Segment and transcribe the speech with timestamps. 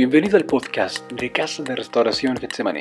[0.00, 2.80] Bienvenido al podcast de Casa de Restauración Getsemaní.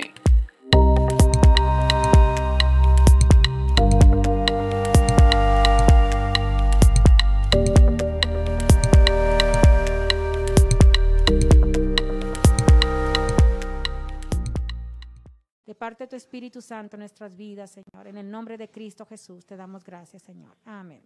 [15.65, 18.07] De parte de tu Espíritu Santo en nuestras vidas, Señor.
[18.07, 20.55] En el nombre de Cristo Jesús te damos gracias, Señor.
[20.63, 21.01] Amén.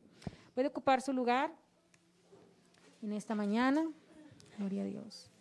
[0.53, 1.51] Puede ocupar su lugar
[3.01, 3.89] en esta mañana.
[4.59, 5.32] Gloria a Dios.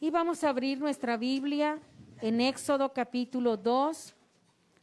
[0.00, 1.80] Y vamos a abrir nuestra Biblia
[2.20, 4.14] en Éxodo capítulo 2,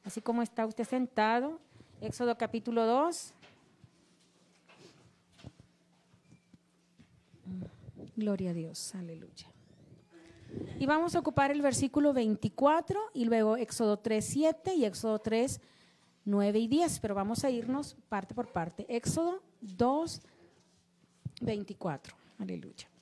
[0.04, 1.62] así como está usted sentado.
[2.02, 3.34] Éxodo capítulo 2.
[8.18, 9.48] Gloria a Dios, aleluya.
[10.80, 15.62] Y vamos a ocupar el versículo 24 y luego Éxodo 3, 7 y Éxodo 3,
[16.26, 18.86] 9 y 10, pero vamos a irnos parte por parte.
[18.90, 20.22] Éxodo 2,
[21.40, 22.16] 24.
[22.38, 22.95] Aleluya.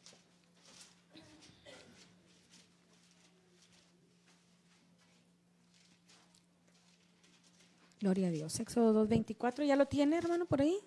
[8.04, 8.60] Gloria a Dios.
[8.60, 9.64] Éxodo 2, 24.
[9.64, 10.78] ¿Ya lo tiene, hermano, por ahí?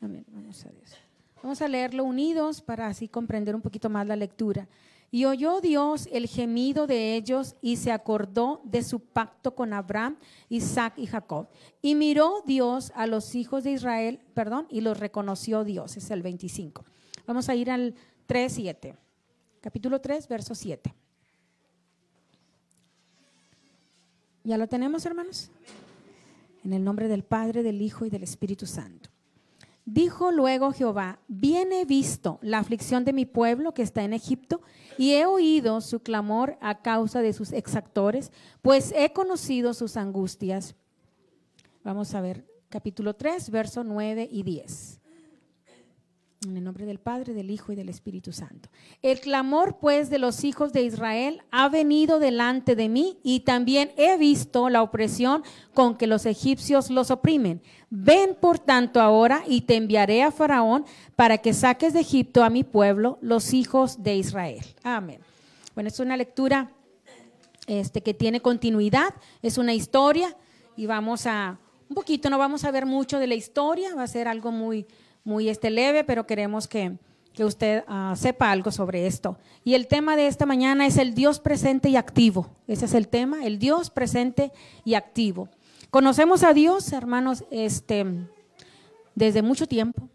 [0.00, 0.24] Amén.
[0.28, 0.94] Vamos a Dios.
[1.42, 4.68] Vamos a leerlo unidos para así comprender un poquito más la lectura.
[5.10, 10.18] Y oyó Dios el gemido de ellos y se acordó de su pacto con Abraham,
[10.48, 11.48] Isaac y Jacob.
[11.82, 15.96] Y miró Dios a los hijos de Israel, perdón, y los reconoció Dios.
[15.96, 16.84] Es el 25.
[17.26, 17.92] Vamos a ir al
[18.26, 18.94] 3, 7.
[19.60, 20.94] Capítulo 3, verso 7.
[24.44, 25.50] ¿Ya lo tenemos, hermanos?
[26.66, 29.08] En el nombre del Padre, del Hijo y del Espíritu Santo.
[29.84, 34.62] Dijo luego Jehová, bien he visto la aflicción de mi pueblo que está en Egipto,
[34.98, 40.74] y he oído su clamor a causa de sus exactores, pues he conocido sus angustias.
[41.84, 45.00] Vamos a ver capítulo 3, verso 9 y 10.
[46.44, 48.68] En el nombre del Padre, del Hijo y del Espíritu Santo.
[49.00, 53.92] El clamor, pues, de los hijos de Israel ha venido delante de mí y también
[53.96, 57.62] he visto la opresión con que los egipcios los oprimen.
[57.88, 60.84] Ven, por tanto, ahora y te enviaré a Faraón
[61.16, 64.64] para que saques de Egipto a mi pueblo, los hijos de Israel.
[64.82, 65.20] Amén.
[65.74, 66.70] Bueno, es una lectura
[67.66, 70.36] este, que tiene continuidad, es una historia
[70.76, 71.58] y vamos a,
[71.88, 74.86] un poquito, no vamos a ver mucho de la historia, va a ser algo muy
[75.26, 76.92] muy este, leve, pero queremos que,
[77.34, 79.36] que usted uh, sepa algo sobre esto.
[79.64, 82.48] Y el tema de esta mañana es el Dios presente y activo.
[82.68, 84.52] Ese es el tema, el Dios presente
[84.84, 85.48] y activo.
[85.90, 88.06] Conocemos a Dios, hermanos, este,
[89.16, 90.08] desde mucho tiempo.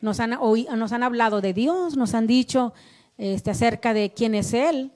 [0.00, 2.72] Nos han, nos han hablado de Dios, nos han dicho
[3.18, 4.92] este, acerca de quién es Él,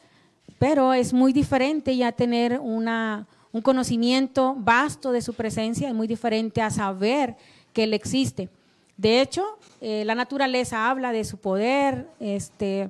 [0.59, 6.07] pero es muy diferente ya tener una, un conocimiento vasto de su presencia, es muy
[6.07, 7.37] diferente a saber
[7.75, 8.49] que Él existe.
[9.03, 12.89] De hecho, eh, la naturaleza habla de su poder, este,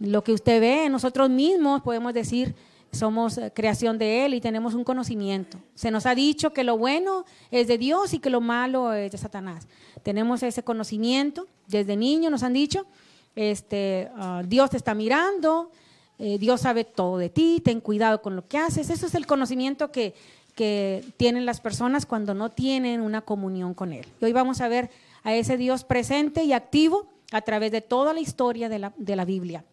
[0.00, 2.56] lo que usted ve, nosotros mismos podemos decir,
[2.90, 5.56] somos eh, creación de Él y tenemos un conocimiento.
[5.76, 9.12] Se nos ha dicho que lo bueno es de Dios y que lo malo es
[9.12, 9.68] de Satanás.
[10.02, 12.84] Tenemos ese conocimiento, desde niño nos han dicho,
[13.36, 15.70] este, uh, Dios te está mirando,
[16.18, 18.90] eh, Dios sabe todo de ti, ten cuidado con lo que haces.
[18.90, 20.14] Eso es el conocimiento que,
[20.56, 24.04] que tienen las personas cuando no tienen una comunión con Él.
[24.20, 24.90] Y hoy vamos a ver
[25.24, 29.16] a ese Dios presente y activo a través de toda la historia de la, de
[29.16, 29.64] la Biblia.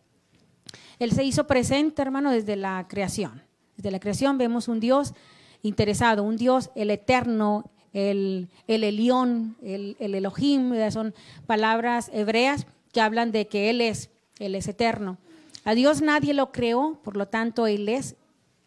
[0.98, 3.44] Él se hizo presente, hermano, desde la creación.
[3.78, 5.14] Desde la creación vemos un Dios
[5.62, 11.14] interesado, un Dios, el eterno, el, el Elión, el, el Elohim, son
[11.46, 15.18] palabras hebreas que hablan de que Él es, Él es eterno.
[15.64, 18.16] A Dios nadie lo creó, por lo tanto Él es.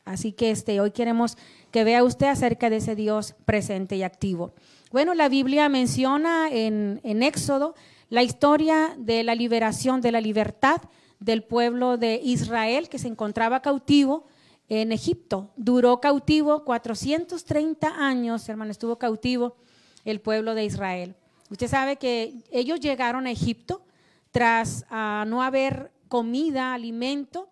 [0.04, 1.38] Así que este, hoy queremos
[1.70, 4.52] que vea usted acerca de ese Dios presente y activo.
[4.94, 7.74] Bueno, la Biblia menciona en, Éxodo
[8.10, 10.82] la historia de la liberación, de la libertad
[11.18, 14.24] del pueblo de Israel que se encontraba cautivo
[14.68, 15.50] en Egipto.
[15.56, 19.56] Duró cautivo 430 años, hermano, estuvo cautivo
[20.04, 21.16] el pueblo de Israel.
[21.50, 23.84] Usted sabe que ellos llegaron a Egipto
[24.30, 27.48] tras uh, no haber comida, alimento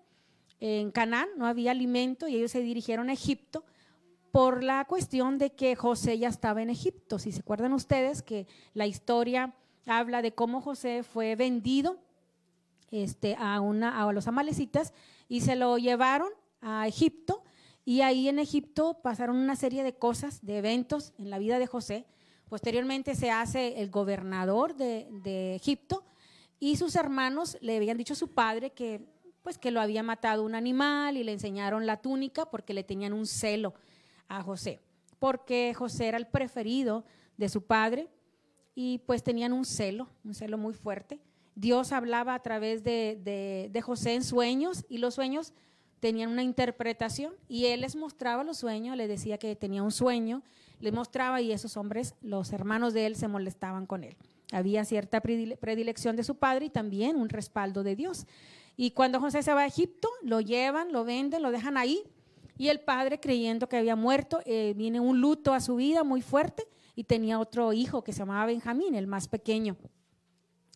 [0.60, 3.64] en Canaán, no había alimento y ellos se dirigieron a Egipto
[4.32, 7.18] por la cuestión de que José ya estaba en Egipto.
[7.18, 9.54] Si se acuerdan ustedes que la historia
[9.86, 11.98] habla de cómo José fue vendido
[12.90, 14.94] este, a, una, a los amalecitas
[15.28, 16.30] y se lo llevaron
[16.62, 17.42] a Egipto
[17.84, 21.66] y ahí en Egipto pasaron una serie de cosas, de eventos en la vida de
[21.66, 22.06] José.
[22.48, 26.04] Posteriormente se hace el gobernador de, de Egipto
[26.58, 29.12] y sus hermanos le habían dicho a su padre que
[29.42, 33.12] pues que lo había matado un animal y le enseñaron la túnica porque le tenían
[33.12, 33.74] un celo
[34.32, 34.80] a José,
[35.18, 37.04] porque José era el preferido
[37.36, 38.08] de su padre
[38.74, 41.20] y pues tenían un celo, un celo muy fuerte.
[41.54, 43.20] Dios hablaba a través de,
[43.70, 45.52] de, José en sueños y los sueños
[46.00, 50.42] tenían una interpretación y él les mostraba los sueños, le decía que tenía un sueño,
[50.80, 54.16] les mostraba y esos hombres, los hermanos de él, se molestaban con él.
[54.50, 58.26] Había cierta predilección de su padre y también un respaldo de Dios.
[58.76, 62.02] Y cuando José se va a Egipto, lo llevan, lo venden, lo dejan ahí
[62.58, 66.22] y el padre, creyendo que había muerto, eh, viene un luto a su vida muy
[66.22, 66.64] fuerte
[66.94, 69.76] y tenía otro hijo que se llamaba Benjamín, el más pequeño.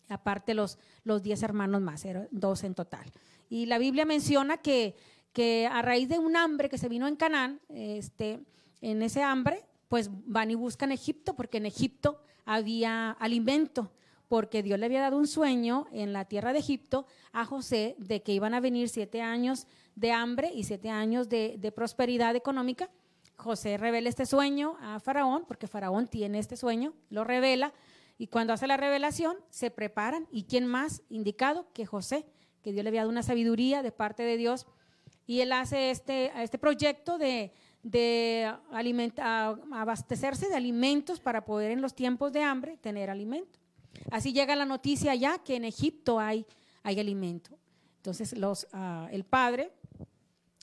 [0.08, 3.10] Aparte los, los diez hermanos más, eran dos en total.
[3.48, 4.96] Y la Biblia menciona que
[5.36, 8.40] que a raíz de un hambre que se vino en Canaán, este,
[8.80, 13.92] en ese hambre, pues van y buscan Egipto, porque en Egipto había alimento,
[14.28, 18.22] porque Dios le había dado un sueño en la tierra de Egipto a José de
[18.22, 22.88] que iban a venir siete años de hambre y siete años de, de prosperidad económica.
[23.36, 27.74] José revela este sueño a Faraón, porque Faraón tiene este sueño, lo revela,
[28.18, 30.28] y cuando hace la revelación se preparan.
[30.30, 32.24] ¿Y quién más indicado que José?
[32.62, 34.66] Que Dios le había dado una sabiduría de parte de Dios
[35.26, 37.52] y él hace este, este proyecto de,
[37.82, 43.58] de abastecerse de alimentos para poder en los tiempos de hambre tener alimento.
[44.10, 46.46] Así llega la noticia ya que en Egipto hay,
[46.82, 47.50] hay alimento.
[47.96, 49.72] Entonces los, ah, el padre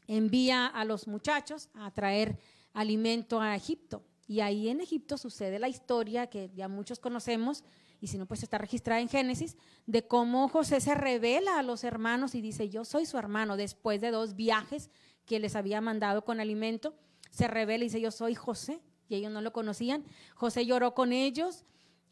[0.07, 2.39] envía a los muchachos a traer
[2.73, 4.03] alimento a Egipto.
[4.27, 7.63] Y ahí en Egipto sucede la historia que ya muchos conocemos
[8.03, 9.55] y si no, pues está registrada en Génesis,
[9.85, 14.01] de cómo José se revela a los hermanos y dice, yo soy su hermano, después
[14.01, 14.89] de dos viajes
[15.25, 16.97] que les había mandado con alimento,
[17.29, 20.03] se revela y dice, yo soy José, y ellos no lo conocían.
[20.35, 21.63] José lloró con ellos,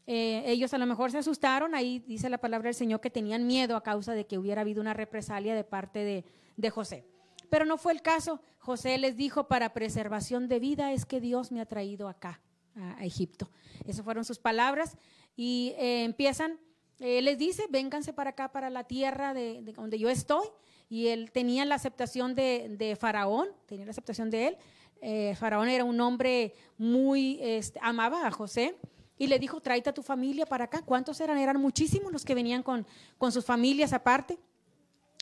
[0.06, 3.46] eh, ellos a lo mejor se asustaron, ahí dice la palabra del Señor que tenían
[3.46, 6.24] miedo a causa de que hubiera habido una represalia de parte de,
[6.56, 7.04] de José.
[7.52, 8.40] Pero no fue el caso.
[8.60, 12.40] José les dijo, para preservación de vida es que Dios me ha traído acá,
[12.74, 13.50] a, Egipto.
[13.84, 14.96] Esas fueron sus palabras
[15.36, 16.58] y eh, empiezan,
[16.98, 20.46] él les dice, vénganse para acá, para la tierra de, donde yo estoy.
[20.88, 24.56] Y él tenía la aceptación de, Faraón, tenía la aceptación de él.
[25.02, 28.78] Eh, Faraón era un hombre muy, este, amaba a José
[29.18, 30.80] y le dijo, tráete a tu familia para acá.
[30.80, 31.36] ¿Cuántos eran?
[31.36, 32.86] Eran muchísimos los que venían con
[33.30, 34.38] sus familias aparte.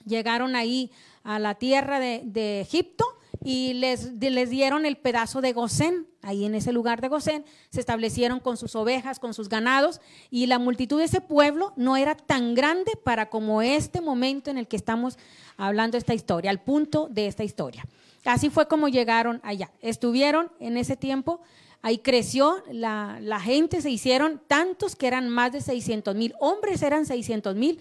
[0.04, 0.90] Llegaron ahí
[1.22, 3.04] a la tierra de, Egipto
[3.42, 6.06] y les, les dieron el pedazo de Gosén.
[6.22, 10.00] Ahí en ese lugar de Gosén se establecieron con sus ovejas, con sus ganados,
[10.30, 14.58] y la multitud de ese pueblo no era tan grande para como este momento en
[14.58, 15.18] el que estamos
[15.56, 17.86] hablando esta historia, al punto de esta historia.
[18.24, 19.70] Así fue como llegaron allá.
[19.80, 21.40] Estuvieron en ese tiempo,
[21.80, 26.82] ahí creció la, la gente, se hicieron tantos que eran más de 600 mil, hombres
[26.82, 27.80] eran 600 mil,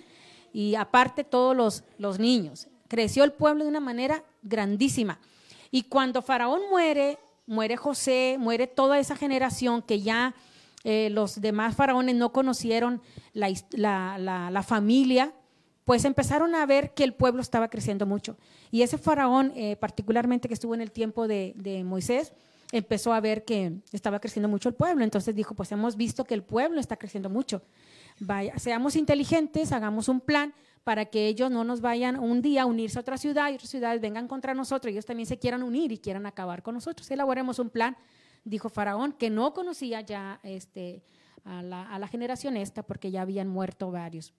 [0.53, 2.67] y aparte todos los, los niños.
[2.87, 5.19] Creció el pueblo de una manera grandísima.
[5.71, 10.35] Y cuando Faraón muere, muere José, muere toda esa generación que ya
[10.83, 13.01] eh, los demás faraones no conocieron
[13.33, 15.33] la, familia,
[15.83, 18.37] pues empezaron a ver que el pueblo estaba creciendo mucho.
[18.71, 22.33] Y ese faraón, eh, particularmente que estuvo en el tiempo de, de Moisés,
[22.71, 25.03] empezó a ver que estaba creciendo mucho el pueblo.
[25.03, 27.61] Entonces dijo, pues hemos visto que el pueblo está creciendo mucho.
[28.57, 32.97] Seamos inteligentes, hagamos un plan para que ellos no nos vayan un día a unirse
[32.97, 35.99] a otra ciudad y otras ciudades vengan contra nosotros, ellos también se quieran unir y
[35.99, 37.09] quieran acabar con nosotros.
[37.11, 37.95] Elaboremos un plan,
[38.43, 41.03] dijo Faraón, que no conocía ya este,
[41.45, 44.33] a, la, generación esta porque ya habían muerto varios.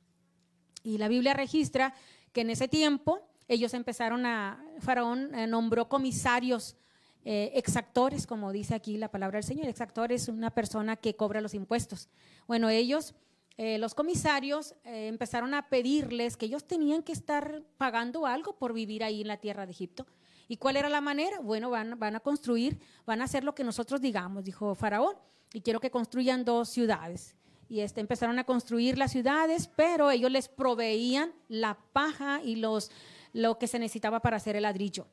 [0.82, 1.94] Y la Biblia registra
[2.32, 6.76] que en ese tiempo ellos empezaron a, Faraón eh, nombró comisarios
[7.24, 9.68] eh, exactores, como dice aquí la palabra del Señor.
[9.68, 12.08] Exactor es una persona que cobra los impuestos.
[12.46, 13.14] Bueno, ellos
[13.62, 18.72] eh, los comisarios eh, empezaron a pedirles que ellos tenían que estar pagando algo por
[18.72, 20.06] vivir ahí en la tierra de Egipto.
[20.48, 21.40] ¿Y cuál era la manera?
[21.40, 25.14] Bueno, van, van a construir, van a hacer lo que nosotros digamos, dijo Faraón,
[25.52, 27.36] y quiero que construyan dos ciudades.
[27.68, 32.90] Y este, empezaron a construir las ciudades, pero ellos les proveían la paja y los,
[33.34, 35.06] lo que se necesitaba para hacer el ladrillo.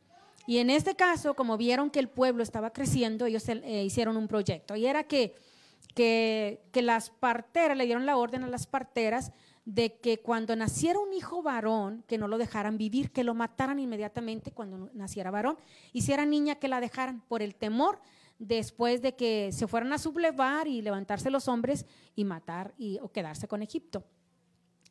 [0.46, 4.30] Y en este caso, como vieron que el pueblo estaba creciendo, ellos eh, hicieron un
[4.30, 4.78] proyecto.
[4.78, 5.36] Y era que
[5.98, 9.32] que, las parteras, le dieron la orden a las parteras
[9.66, 13.80] de que cuando naciera un hijo varón, que no lo dejaran vivir, que lo mataran
[13.80, 15.58] inmediatamente cuando naciera varón,
[15.92, 18.00] y si era niña, que la dejaran por el temor
[18.38, 23.12] después de que se fueran a sublevar y levantarse los hombres y matar y, o
[23.12, 24.06] quedarse con Egipto.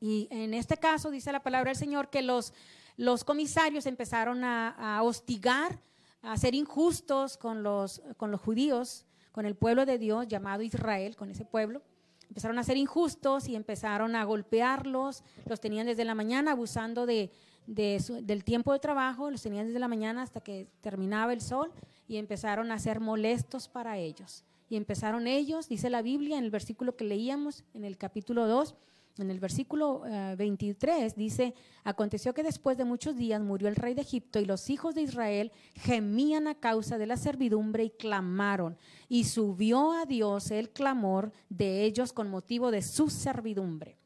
[0.01, 2.53] Y en este caso dice la palabra del Señor que los,
[2.97, 5.79] los comisarios empezaron a, a hostigar,
[6.23, 11.15] a ser injustos con los, con los judíos, con el pueblo de Dios llamado Israel,
[11.15, 11.83] con ese pueblo.
[12.31, 17.31] Empezaron a ser injustos y empezaron a golpearlos, los tenían desde la mañana abusando de,
[17.67, 21.71] del tiempo de trabajo, los tenían desde la mañana hasta que terminaba el sol
[22.09, 24.43] y empezaron a ser molestos para ellos.
[24.71, 28.75] Y empezaron ellos, dice la Biblia en el versículo que leíamos en el capítulo 2,
[29.19, 31.55] en el versículo eh, 23 dice,
[31.85, 35.03] aconteció que después de muchos días murió el rey de Egipto y los hijos de
[35.03, 38.77] Israel gemían a causa de la servidumbre y clamaron.
[39.09, 43.97] Y subió a Dios el clamor de ellos con motivo de su servidumbre.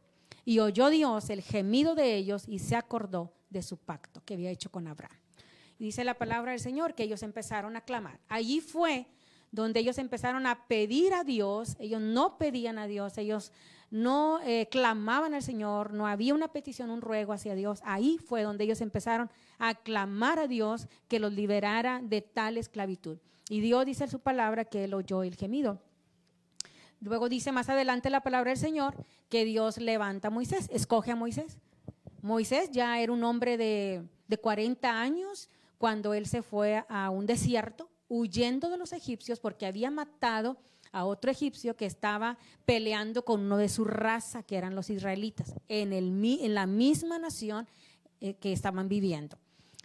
[0.45, 4.51] Y oyó Dios el gemido de ellos y se acordó de su pacto que había
[4.51, 5.19] hecho con Abraham.
[5.79, 8.21] Y dice la palabra del Señor que ellos empezaron a clamar.
[8.29, 9.07] Allí fue
[9.51, 13.53] donde ellos empezaron a pedir a Dios, ellos no pedían a Dios, ellos
[13.91, 17.81] no eh, clamaban al Señor, no había una petición, un ruego hacia Dios.
[17.85, 23.19] Ahí fue donde ellos empezaron a clamar a Dios que los liberara de tal esclavitud.
[23.49, 25.81] Y Dios dice en su palabra que él oyó el gemido.
[27.01, 28.95] Luego dice más adelante la palabra del Señor
[29.29, 31.59] que Dios levanta a Moisés, escoge a Moisés.
[32.23, 37.27] Moisés ya era un hombre de, de 40 años cuando él se fue a un
[37.27, 40.59] desierto huyendo de los egipcios porque había matado
[40.93, 45.55] a otro egipcio que estaba peleando con uno de su raza, que eran los israelitas,
[45.69, 47.69] en, el, en la misma nación
[48.21, 49.39] eh, que estaban viviendo.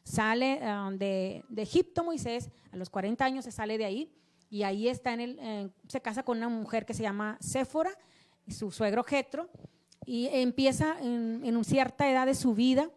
[0.03, 4.13] Sale ah, de, Egipto Moisés, a los 40 años se sale de ahí
[4.49, 7.91] y ahí está en el, se casa con una mujer que se llama Séfora,
[8.47, 9.49] su suegro Jetro,
[10.05, 12.91] y empieza en, en cierta edad de su vida,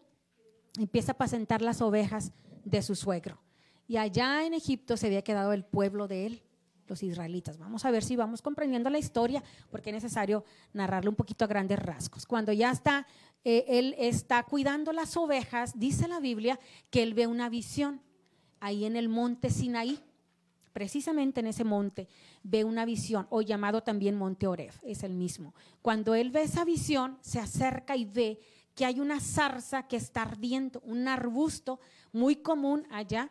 [0.77, 2.31] empieza a apacentar las ovejas
[2.63, 3.41] de su suegro.
[3.87, 6.43] Y allá en Egipto se había quedado el pueblo de él,
[6.89, 7.57] los israelitas.
[7.57, 10.43] Vamos a ver si vamos comprendiendo la historia, porque es necesario
[10.73, 12.25] narrarle un poquito a grandes rasgos.
[12.25, 13.07] Cuando ya está,
[13.43, 18.01] eh, él está cuidando las ovejas, dice la Biblia que él ve una visión
[18.59, 19.99] ahí en el monte Sinaí.
[20.73, 22.07] Precisamente en ese monte
[22.43, 25.53] ve una visión, o llamado también Monte Oref, es el mismo.
[25.81, 28.39] Cuando él ve esa visión, se acerca y ve
[28.75, 31.79] que hay una zarza que está ardiendo, un arbusto
[32.13, 33.29] muy común allá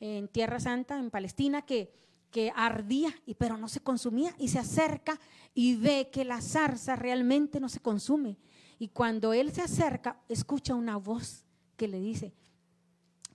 [0.00, 1.92] en Tierra Santa, en Palestina, que
[2.30, 5.18] que ardía, y, pero no se consumía, y se acerca
[5.54, 8.38] y ve que la zarza realmente no se consume.
[8.78, 11.44] Y cuando él se acerca, escucha una voz
[11.76, 12.32] que le dice,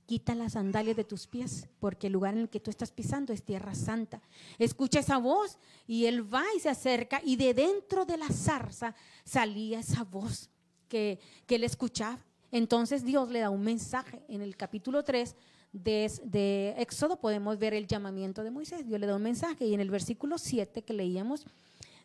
[0.05, 3.33] quita las sandalias de tus pies, porque el lugar en el que tú estás pisando
[3.33, 4.21] es tierra santa.
[4.57, 8.95] Escucha esa voz y él va y se acerca y de dentro de la zarza
[9.23, 10.49] salía esa voz
[10.87, 12.23] que, que él escuchaba.
[12.51, 15.35] Entonces Dios le da un mensaje en el capítulo 3
[15.83, 18.85] de, Éxodo podemos ver el llamamiento de Moisés.
[18.87, 21.45] Dios le da un mensaje y en el versículo 7 que leíamos,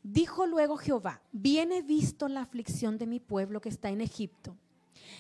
[0.03, 4.57] dijo luego Jehová, viene visto la aflicción de mi pueblo que está en Egipto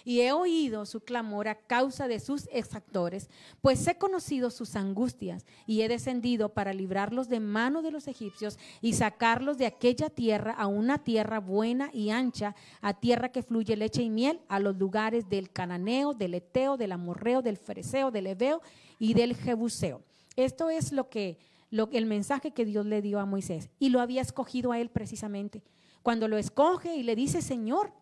[0.05, 3.29] y he oído su clamor a causa de sus exactores,
[3.61, 8.59] pues he conocido sus angustias y he descendido para librarlos de mano de los egipcios
[8.81, 13.77] y sacarlos de aquella tierra a una tierra buena y ancha, a tierra que fluye
[13.77, 18.27] leche y miel, a los lugares del cananeo, del eteo, del amorreo, del fereceo, del
[18.27, 18.63] ebeo
[18.99, 20.03] y del jebuseo.
[20.37, 21.39] Esto es lo que,
[21.71, 25.63] el mensaje que Dios le dio a Moisés y lo había escogido a él precisamente.
[26.03, 27.93] Cuando lo escoge y le dice, Señor,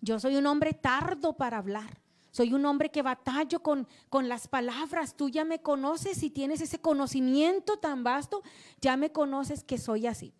[0.00, 2.00] yo soy un hombre tardo para hablar.
[2.30, 5.16] Soy un hombre que batallo con, con las palabras.
[5.16, 8.42] Tú ya me conoces y tienes ese conocimiento tan vasto.
[8.80, 10.34] Ya me conoces que soy así.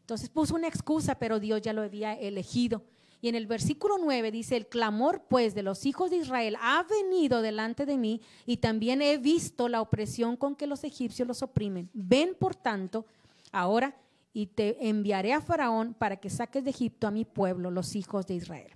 [0.00, 2.82] Entonces puso una excusa, pero Dios ya lo había elegido.
[3.20, 6.82] Y en el versículo 9 dice, el clamor pues de los hijos de Israel ha
[6.82, 11.40] venido delante de mí y también he visto la opresión con que los egipcios los
[11.40, 11.88] oprimen.
[11.92, 13.06] Ven por tanto
[13.52, 13.96] ahora
[14.32, 18.26] y te enviaré a Faraón para que saques de Egipto a mi pueblo, los hijos
[18.26, 18.72] de Israel.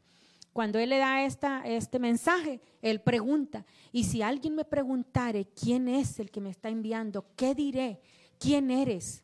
[0.57, 5.87] Cuando él le da esta, este mensaje, él pregunta, y si alguien me preguntare quién
[5.87, 8.01] es el que me está enviando, ¿qué diré?
[8.39, 9.23] ¿Quién eres?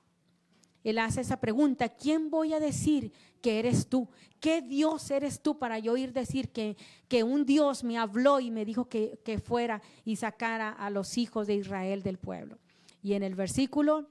[0.84, 4.10] Él hace esa pregunta, ¿quién voy a decir que eres tú?
[4.40, 6.76] ¿Qué Dios eres tú para yo oír decir que,
[7.08, 11.16] que un Dios me habló y me dijo que, que fuera y sacara a los
[11.16, 12.58] hijos de Israel del pueblo?
[13.02, 14.06] Y en el versículo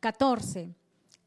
[0.00, 0.74] 14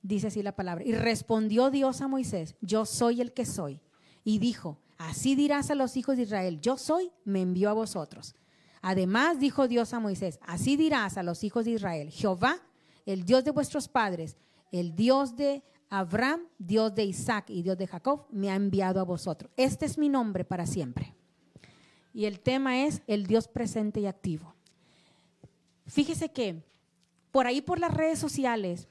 [0.01, 3.81] dice así la palabra, y respondió Dios a Moisés, yo soy el que soy
[4.23, 8.35] y dijo, así dirás a los hijos de Israel, yo soy, me envió a vosotros.
[8.81, 12.61] Además dijo Dios a Moisés, así dirás a los hijos de Israel, Jehová,
[13.05, 14.38] el Dios de vuestros padres,
[14.71, 19.03] el Dios de Abraham, Dios de Isaac y Dios de Jacob, me ha enviado a
[19.03, 19.51] vosotros.
[19.57, 21.15] Este es mi nombre para siempre.
[22.13, 24.53] Y el tema es el Dios presente y activo.
[25.88, 26.63] Fíjese que
[27.31, 28.88] por ahí por las redes sociales,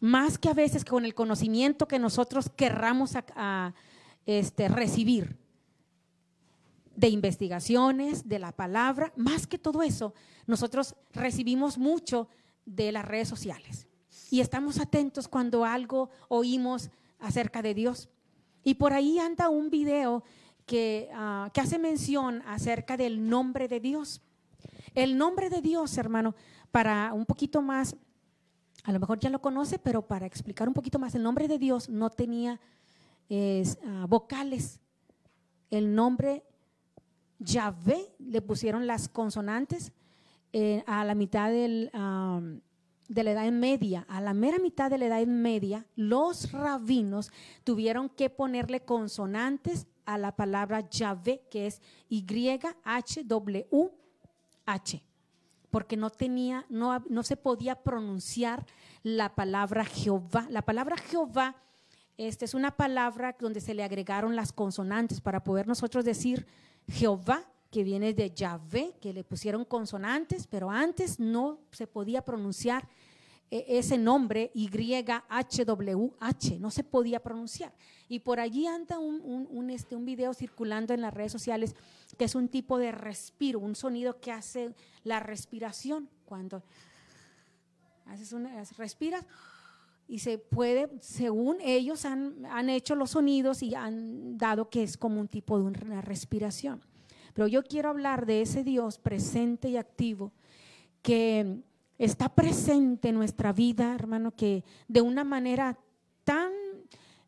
[0.00, 3.74] más que a veces con el conocimiento que nosotros querramos a,
[4.26, 5.38] este, recibir
[6.96, 10.12] de investigaciones, de la palabra, más que todo eso,
[10.46, 12.28] nosotros recibimos mucho
[12.66, 13.86] de las redes sociales
[14.30, 18.08] y estamos atentos cuando algo oímos acerca de Dios.
[18.62, 20.22] Y por ahí anda un video
[20.66, 24.20] que, ah, que hace mención acerca del nombre de Dios.
[24.94, 26.34] El nombre de Dios, hermano,
[26.70, 27.96] para un poquito más,
[28.84, 31.58] a lo mejor ya lo conoce, pero para explicar un poquito más, el nombre de
[31.58, 32.60] Dios no tenía
[33.30, 34.80] ah, vocales.
[35.70, 36.44] El nombre
[37.38, 39.92] Yahvé le pusieron las consonantes
[40.52, 41.90] eh, a la mitad del,
[43.08, 47.32] de la Edad Media, a la mera mitad de la Edad Media, los rabinos
[47.64, 52.62] tuvieron que ponerle consonantes a la palabra Yahvé, que es Y-H-W-H,
[55.70, 58.66] porque no tenía, no, no se podía pronunciar
[59.02, 60.46] la palabra Jehová.
[60.50, 61.56] La palabra Jehová
[62.26, 66.46] este, es una palabra donde se le agregaron las consonantes para poder nosotros decir
[66.86, 72.86] Jehová, que viene de Yahvé, que le pusieron consonantes, pero antes no se podía pronunciar
[73.50, 77.72] eh, ese nombre YHWH, no se podía pronunciar.
[78.06, 81.74] Y por allí anda un, un, un, este, un video circulando en las redes sociales
[82.18, 84.74] que es un tipo de respiro, un sonido que hace
[85.04, 86.62] la respiración cuando
[88.04, 89.24] haces una, respiras
[90.10, 94.96] y se puede, según ellos han, han hecho los sonidos y han dado que es
[94.96, 96.80] como un tipo de una respiración.
[97.32, 100.32] Pero yo quiero hablar de ese Dios presente y activo
[101.00, 101.60] que
[101.96, 105.78] está presente en nuestra vida, hermano, que de una manera
[106.24, 106.50] tan,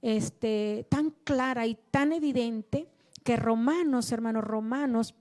[0.03, 2.89] este, tan clara y tan evidente
[3.23, 5.15] que Romanos, hermanos, Romanos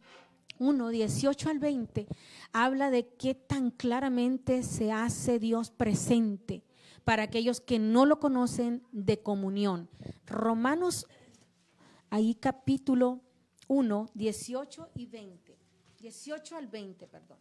[0.58, 2.08] 1, 18 al 20,
[2.54, 6.64] habla de qué tan claramente se hace Dios presente
[7.04, 9.90] para aquellos que no lo conocen de comunión.
[10.26, 11.08] Romanos,
[12.10, 13.22] ahí capítulo
[13.68, 15.58] 1, 18 y 20.
[16.00, 17.38] 18 al 20, perdón.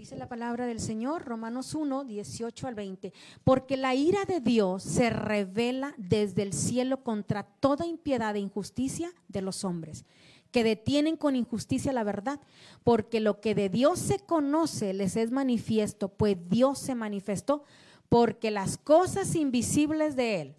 [0.00, 3.12] Dice la palabra del Señor, Romanos 1, 18 al 20.
[3.44, 9.12] Porque la ira de Dios se revela desde el cielo contra toda impiedad e injusticia
[9.28, 10.06] de los hombres,
[10.50, 12.40] que detienen con injusticia la verdad.
[12.84, 17.64] Porque lo que de Dios se conoce les es manifiesto, pues Dios se manifestó,
[18.08, 20.56] porque las cosas invisibles de Él,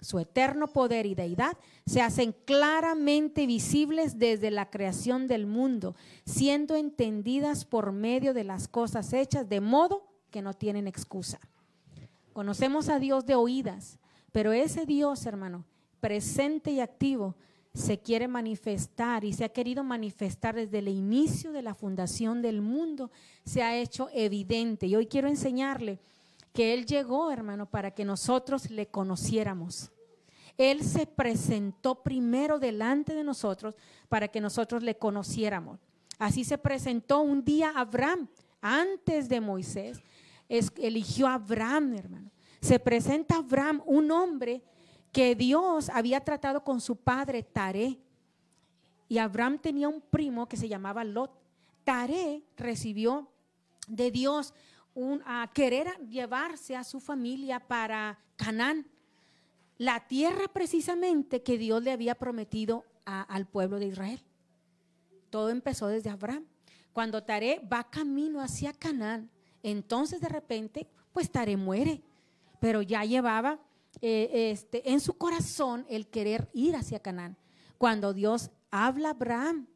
[0.00, 6.76] su eterno poder y deidad, se hacen claramente visibles desde la creación del mundo, siendo
[6.76, 11.38] entendidas por medio de las cosas hechas, de modo que no tienen excusa.
[12.32, 13.98] Conocemos a Dios de oídas,
[14.32, 15.64] pero ese Dios, hermano,
[16.00, 17.36] presente y activo,
[17.74, 22.60] se quiere manifestar y se ha querido manifestar desde el inicio de la fundación del
[22.60, 23.10] mundo,
[23.44, 24.86] se ha hecho evidente.
[24.86, 25.98] Y hoy quiero enseñarle
[26.52, 29.90] que Él llegó, hermano, para que nosotros le conociéramos.
[30.58, 33.74] Él se presentó primero delante de nosotros
[34.08, 35.78] para que nosotros le conociéramos.
[36.18, 38.28] Así se presentó un día Abraham,
[38.60, 40.02] antes de Moisés,
[40.48, 42.30] eligió a Abraham, hermano.
[42.60, 44.62] Se presenta Abraham, un hombre
[45.12, 47.98] que Dios había tratado con su padre Taré.
[49.08, 51.30] Y Abraham tenía un primo que se llamaba Lot.
[51.84, 53.28] Taré recibió
[53.86, 54.54] de Dios
[54.94, 58.86] un, a querer llevarse a su familia para Canaán,
[59.76, 64.20] la tierra precisamente que Dios le había prometido al pueblo de Israel.
[65.28, 66.46] Todo empezó desde Abraham.
[66.92, 69.30] Cuando Taré va camino hacia Canaán,
[69.62, 72.02] entonces de repente, pues Taré muere,
[72.60, 73.58] pero ya llevaba
[74.00, 77.36] eh, este, en su corazón el querer ir hacia Canaán.
[77.78, 79.66] Cuando Dios habla a Abraham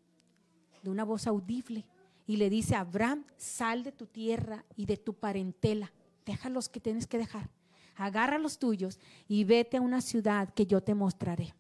[0.83, 1.85] de una voz audible
[2.27, 5.93] y le dice Abraham, sal de tu tierra y de tu parentela,
[6.25, 7.51] deja los que tienes que dejar,
[7.95, 8.99] agarra los tuyos
[9.29, 11.55] y vete a una ciudad que yo te mostraré,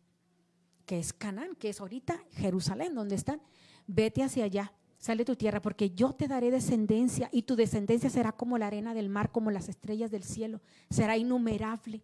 [0.84, 3.40] que es Canaán, que es ahorita Jerusalén, donde están.
[3.86, 8.10] Vete hacia allá, sal de tu tierra, porque yo te daré descendencia y tu descendencia
[8.10, 12.02] será como la arena del mar, como las estrellas del cielo, será innumerable.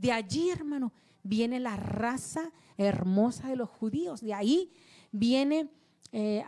[0.00, 4.72] De allí, hermano, viene la raza hermosa de los judíos, de ahí
[5.12, 5.68] viene
[6.12, 6.42] eh,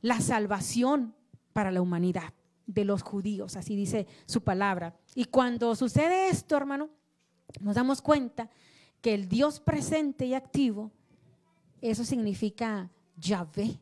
[0.00, 1.14] la salvación
[1.52, 2.32] para la humanidad
[2.66, 4.96] de los judíos, así dice su palabra.
[5.14, 6.88] Y cuando sucede esto, hermano,
[7.60, 8.48] nos damos cuenta
[9.02, 10.90] que el Dios presente y activo,
[11.82, 13.78] eso significa Yahvé,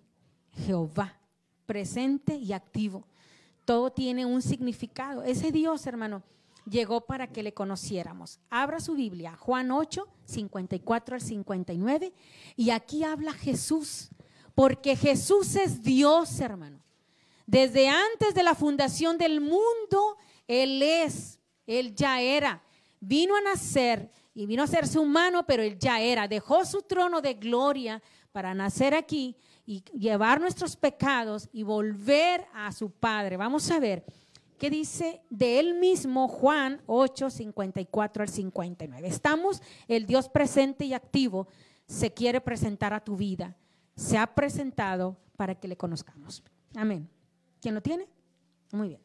[0.66, 1.20] Jehová,
[1.64, 3.06] presente y activo.
[3.64, 5.22] Todo tiene un significado.
[5.22, 6.24] Ese Dios, hermano,
[6.66, 8.40] llegó para que le conociéramos.
[8.50, 12.12] Abra su Biblia, Juan 8, 54 al 59,
[12.56, 14.10] y aquí habla Jesús,
[14.54, 16.82] porque Jesús es Dios, hermano.
[17.46, 22.62] Desde antes de la fundación del mundo, Él es, Él ya era.
[23.00, 26.26] Vino a nacer y vino a hacerse humano, pero Él ya era.
[26.26, 32.72] Dejó su trono de gloria para nacer aquí y llevar nuestros pecados y volver a
[32.72, 33.36] su Padre.
[33.36, 34.04] Vamos a ver
[34.70, 39.08] dice de Él mismo Juan 8, 54 al 59.
[39.08, 41.48] Estamos, el Dios presente y activo
[41.86, 43.56] se quiere presentar a tu vida.
[43.96, 46.42] Se ha presentado para que le conozcamos.
[46.74, 47.08] Amén.
[47.60, 48.08] ¿Quién lo tiene?
[48.72, 49.03] Muy bien.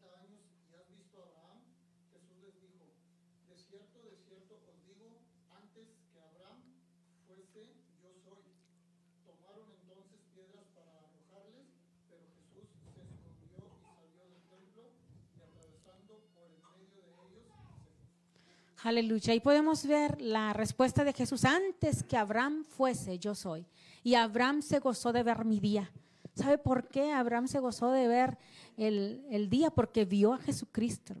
[0.00, 1.60] 40 años y has visto a Abraham?
[2.12, 2.84] Jesús les dijo,
[3.48, 5.20] de cierto, de cierto os digo,
[5.52, 6.60] antes que Abraham
[7.26, 8.42] fuese, yo soy.
[9.28, 11.68] Tomaron entonces piedras para arrojarles,
[12.08, 14.82] pero Jesús se escondió y salió del templo
[15.36, 17.52] y atravesando por el medio de ellos
[18.32, 18.88] se fue.
[18.88, 19.34] Aleluya.
[19.34, 23.66] Y podemos ver la respuesta de Jesús antes que Abraham fuese, yo soy.
[24.02, 25.92] Y Abraham se gozó de ver mi día.
[26.40, 28.38] ¿Sabe por qué Abraham se gozó de ver
[28.78, 29.70] el, día?
[29.70, 31.14] Porque vio a Jesucristo.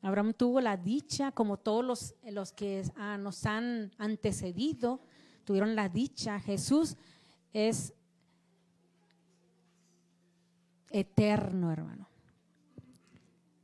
[0.00, 5.00] Abraham tuvo la dicha, como todos los, los que ah, nos han antecedido,
[5.44, 6.40] tuvieron la dicha.
[6.40, 6.96] Jesús
[7.52, 7.94] es
[10.90, 12.08] eterno, hermano.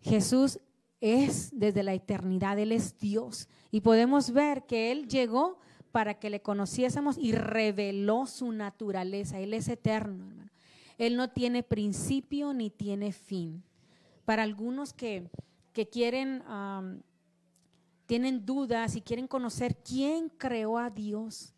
[0.01, 0.61] Jesús
[1.01, 3.49] es desde la eternidad, Él es Dios.
[3.73, 5.59] Y podemos ver que Él llegó
[5.91, 9.41] para que le conociésemos y reveló su naturaleza.
[9.41, 10.38] Él es eterno.
[10.99, 13.63] Él no tiene principio ni tiene fin.
[14.25, 15.31] Para algunos que,
[15.73, 16.43] que quieren,
[18.07, 21.55] tienen dudas y quieren conocer quién creó a Dios,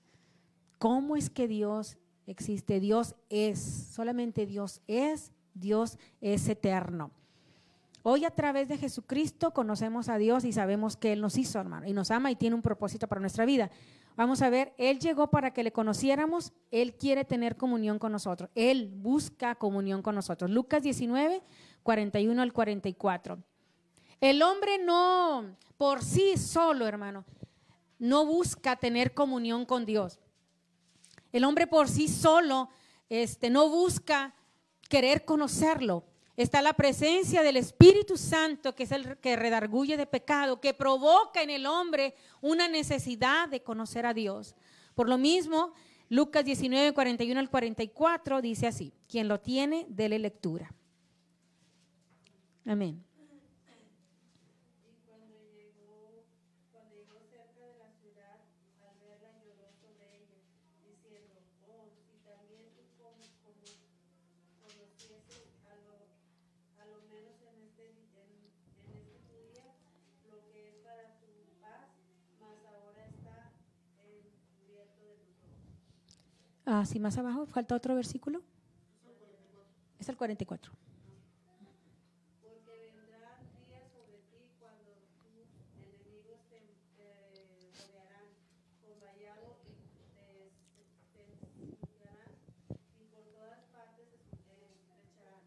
[0.78, 2.80] cómo es que Dios existe.
[2.80, 7.10] Dios es, solamente Dios es, Dios es eterno.
[8.02, 11.86] Hoy a través de Jesucristo conocemos a Dios y sabemos que Él nos hizo, hermano,
[11.86, 13.70] y nos ama y tiene un propósito para nuestra vida.
[14.20, 18.50] Vamos a ver, Él llegó para que le conociéramos, Él quiere tener comunión con nosotros,
[18.54, 20.50] Él busca comunión con nosotros.
[20.50, 21.42] Lucas 19,
[21.82, 23.38] 41 al 44.
[24.20, 27.24] El hombre no, por sí solo, hermano,
[27.98, 30.20] no busca tener comunión con Dios.
[31.32, 32.68] El hombre por sí solo
[33.08, 34.34] este, no busca
[34.90, 36.04] querer conocerlo.
[36.40, 41.42] Está la presencia del Espíritu Santo, que es el que redarguye de pecado, que provoca
[41.42, 44.54] en el hombre una necesidad de conocer a Dios.
[44.94, 45.74] Por lo mismo,
[46.08, 50.72] Lucas 19, 41 al 44 dice así, quien lo tiene, dele lectura.
[52.66, 53.04] Amén.
[54.88, 56.24] Y cuando llegó,
[56.72, 58.40] cuando llegó cerca de la ciudad,
[58.80, 60.40] al verla lloró sobre ella,
[60.82, 61.36] diciendo,
[61.68, 63.62] oh, si también tú como, como
[64.66, 66.10] conocieses a lo,
[66.82, 67.86] a lo menos en este,
[68.18, 68.30] en,
[68.86, 69.66] en este tu día,
[70.30, 71.30] lo que es para tu
[71.62, 71.86] paz,
[72.38, 73.54] mas ahora está
[74.04, 75.70] encubierto de tus ojos.
[76.72, 78.42] Ah, sí, más abajo, falta otro versículo.
[79.98, 80.70] Es el 44.
[82.40, 85.50] Porque vendrán días sobre ti cuando tus
[85.82, 86.62] enemigos te,
[86.94, 87.42] te
[87.74, 88.30] rodearán
[88.86, 89.82] con vallado y
[90.14, 90.54] te,
[91.10, 91.26] te
[91.58, 92.38] juzgarán
[93.02, 95.42] y por todas partes te estrecharán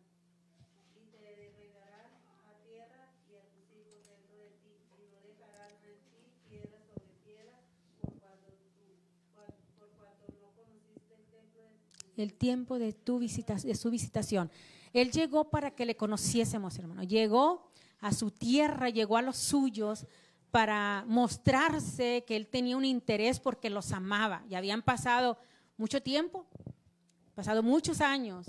[0.91, 5.71] y te derribarán a tierra y a tus hijos dentro de ti y no dejarán
[5.87, 6.19] en ti
[6.51, 7.63] piedra sobre piedra
[8.03, 8.99] por cuanto, tú,
[9.33, 9.47] por,
[9.79, 13.89] por cuanto no conociste el templo de tu el tiempo de, tu visita, de su
[13.89, 14.51] visitación.
[14.93, 17.03] Él llegó para que le conociésemos, hermano.
[17.03, 20.05] Llegó a su tierra, llegó a los suyos
[20.51, 24.43] para mostrarse que él tenía un interés porque los amaba.
[24.49, 25.37] Y habían pasado
[25.77, 26.45] mucho tiempo,
[27.33, 28.47] pasado muchos años,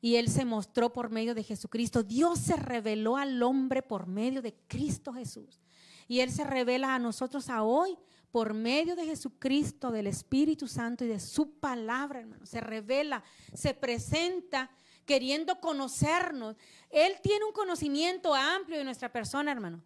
[0.00, 2.02] y él se mostró por medio de Jesucristo.
[2.02, 5.60] Dios se reveló al hombre por medio de Cristo Jesús.
[6.06, 7.96] Y él se revela a nosotros a hoy
[8.30, 12.44] por medio de Jesucristo, del Espíritu Santo y de su palabra, hermano.
[12.44, 13.22] Se revela,
[13.54, 14.70] se presenta
[15.06, 16.56] queriendo conocernos.
[16.90, 19.82] Él tiene un conocimiento amplio de nuestra persona, hermano,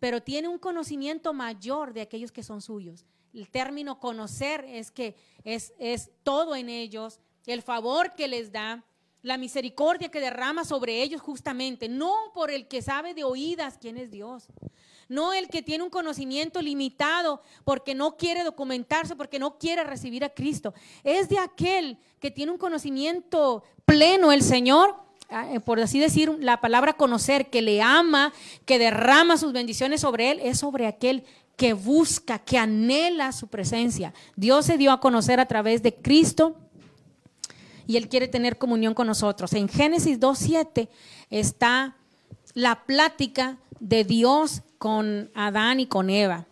[0.00, 3.04] pero tiene un conocimiento mayor de aquellos que son suyos.
[3.34, 8.84] El término conocer es que es, es todo en ellos, el favor que les da,
[9.20, 13.96] la misericordia que derrama sobre ellos justamente, no por el que sabe de oídas quién
[13.96, 14.48] es Dios,
[15.08, 20.24] no el que tiene un conocimiento limitado porque no quiere documentarse, porque no quiere recibir
[20.24, 20.74] a Cristo.
[21.02, 24.96] Es de aquel que tiene un conocimiento pleno el Señor,
[25.28, 28.32] ah, eh, por así decir, la palabra conocer, que le ama,
[28.64, 31.24] que derrama sus bendiciones sobre él, es sobre aquel
[31.56, 34.12] que busca, que anhela su presencia.
[34.36, 36.56] Dios se dio a conocer a través de Cristo
[37.86, 39.52] y Él quiere tener comunión con nosotros.
[39.52, 40.88] En Génesis 2.7
[41.30, 41.96] está
[42.54, 46.46] la plática de Dios con Adán y con Eva.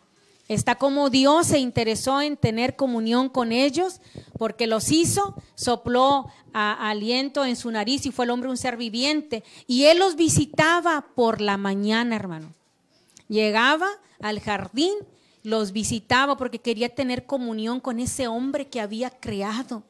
[0.48, 4.00] Está como Dios se interesó en tener comunión con ellos
[4.38, 9.44] porque los hizo, sopló aliento en su nariz y fue el hombre un ser viviente.
[9.66, 12.52] Y Él los visitaba por la mañana, hermano.
[13.28, 13.88] Llegaba
[14.20, 14.94] al jardín,
[15.42, 19.82] los visitaba porque quería tener comunión con ese hombre que había creado,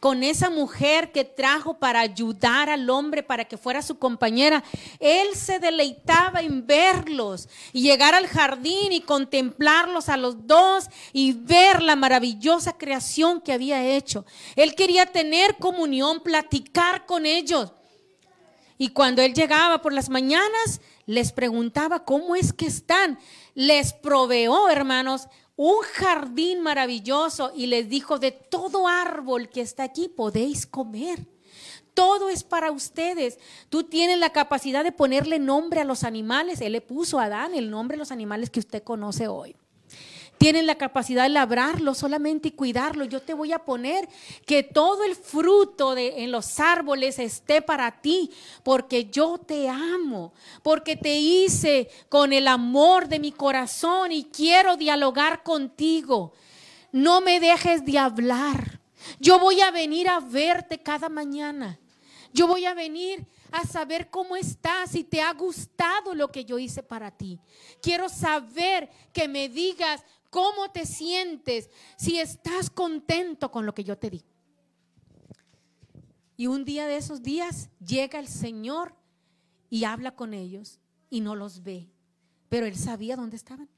[0.00, 4.62] con esa mujer que trajo para ayudar al hombre, para que fuera su compañera.
[5.00, 11.32] Él se deleitaba en verlos y llegar al jardín y contemplarlos a los dos y
[11.32, 14.26] ver la maravillosa creación que había hecho.
[14.56, 17.72] Él quería tener comunión, platicar con ellos.
[18.76, 23.18] Y cuando él llegaba por las mañanas, les preguntaba cómo es que están.
[23.58, 30.08] Les proveó, hermanos, un jardín maravilloso y les dijo, de todo árbol que está aquí
[30.08, 31.26] podéis comer.
[31.92, 33.40] Todo es para ustedes.
[33.68, 36.60] Tú tienes la capacidad de ponerle nombre a los animales.
[36.60, 39.56] Él le puso a Adán el nombre a los animales que usted conoce hoy.
[40.38, 43.04] Tienen la capacidad de labrarlo solamente y cuidarlo.
[43.04, 44.08] Yo te voy a poner
[44.46, 48.30] que todo el fruto de, en los árboles esté para ti,
[48.62, 54.76] porque yo te amo, porque te hice con el amor de mi corazón y quiero
[54.76, 56.32] dialogar contigo.
[56.92, 58.80] No me dejes de hablar.
[59.18, 61.78] Yo voy a venir a verte cada mañana.
[62.32, 66.58] Yo voy a venir a saber cómo estás, si te ha gustado lo que yo
[66.58, 67.40] hice para ti.
[67.80, 73.96] Quiero saber que me digas cómo te sientes, si estás contento con lo que yo
[73.96, 74.24] te di.
[76.36, 78.94] Y un día de esos días llega el Señor
[79.70, 80.78] y habla con ellos
[81.10, 81.90] y no los ve.
[82.48, 83.68] Pero él sabía dónde estaban.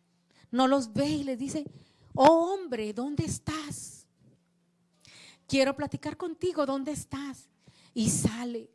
[0.50, 1.64] No los ve y les dice,
[2.14, 4.06] oh hombre, ¿dónde estás?
[5.46, 7.48] Quiero platicar contigo, ¿dónde estás?
[7.94, 8.70] Y sale,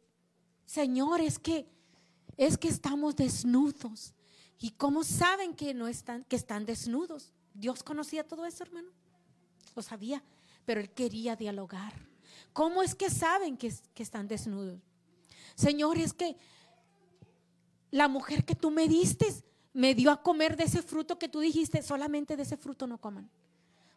[0.66, 1.68] Señor, es que
[2.38, 4.14] es que estamos desnudos.
[4.60, 7.32] ¿Y cómo saben que no están que están desnudos?
[7.56, 8.89] Dios conocía todo eso, hermano.
[9.76, 10.22] Lo sabía,
[10.65, 11.94] pero él quería dialogar.
[12.54, 14.80] ¿Cómo es que saben que, están desnudos?
[15.56, 16.36] Señor, es que
[17.91, 19.26] la mujer que tú me diste
[19.74, 22.98] me dio a comer de ese fruto que tú dijiste, solamente de ese fruto no
[22.98, 23.30] coman.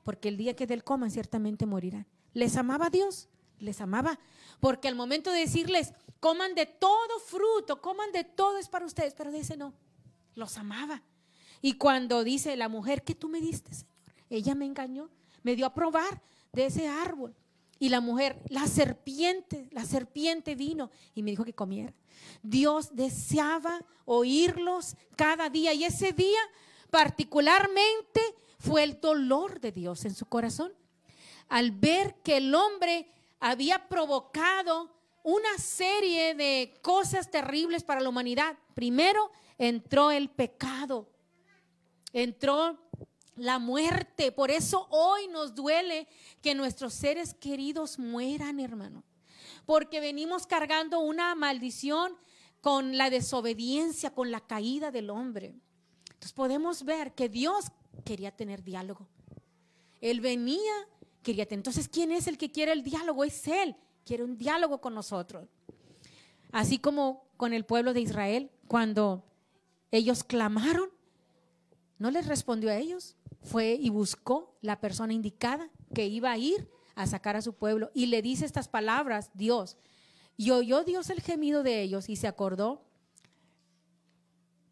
[0.05, 2.07] Porque el día que del coman ciertamente morirán.
[2.33, 3.29] ¿Les amaba Dios?
[3.59, 4.18] Les amaba.
[4.61, 9.14] Porque al momento de decirles, coman de todo fruto, coman de todo es para ustedes,
[9.14, 9.75] pero dice no,
[10.35, 11.03] los amaba.
[11.61, 13.88] Y cuando dice la mujer que tú me diste, Señor,
[14.31, 15.11] ella me engañó,
[15.42, 16.21] me dio a probar
[16.53, 17.35] de ese árbol.
[17.81, 21.94] Y la mujer, la serpiente, la serpiente vino y me dijo que comiera.
[22.42, 26.40] Dios deseaba oírlos cada día y ese día
[26.90, 28.21] particularmente
[28.59, 30.73] fue el dolor de Dios en su corazón.
[31.49, 34.92] Al ver que el hombre había provocado
[35.23, 38.57] una serie de cosas terribles para la humanidad.
[38.75, 41.09] Primero entró el pecado
[42.12, 42.79] entró
[43.37, 44.33] la muerte.
[44.33, 46.09] Por eso hoy nos duele
[46.42, 49.05] que nuestros seres queridos mueran, hermano.
[49.66, 52.12] Porque venimos cargando una maldición
[52.61, 55.55] con la desobediencia, con la caída del hombre.
[56.05, 57.66] Entonces podemos ver que Dios
[58.05, 59.07] quería tener diálogo.
[60.01, 60.73] Él venía,
[61.23, 61.61] quería tener.
[61.61, 63.25] Entonces, ¿quién es el que quiere el diálogo?
[63.25, 63.77] Es Él.
[64.05, 65.47] Quiere un diálogo con nosotros.
[66.51, 69.25] Así como con el pueblo de Israel, cuando
[69.90, 70.90] ellos clamaron,
[71.99, 73.17] no les respondió a ellos.
[73.43, 77.91] Fue y buscó la persona indicada que iba a ir a sacar a su pueblo.
[77.95, 79.77] Y le dice estas palabras, Dios.
[80.37, 82.85] Y oyó Dios el gemido de ellos y se acordó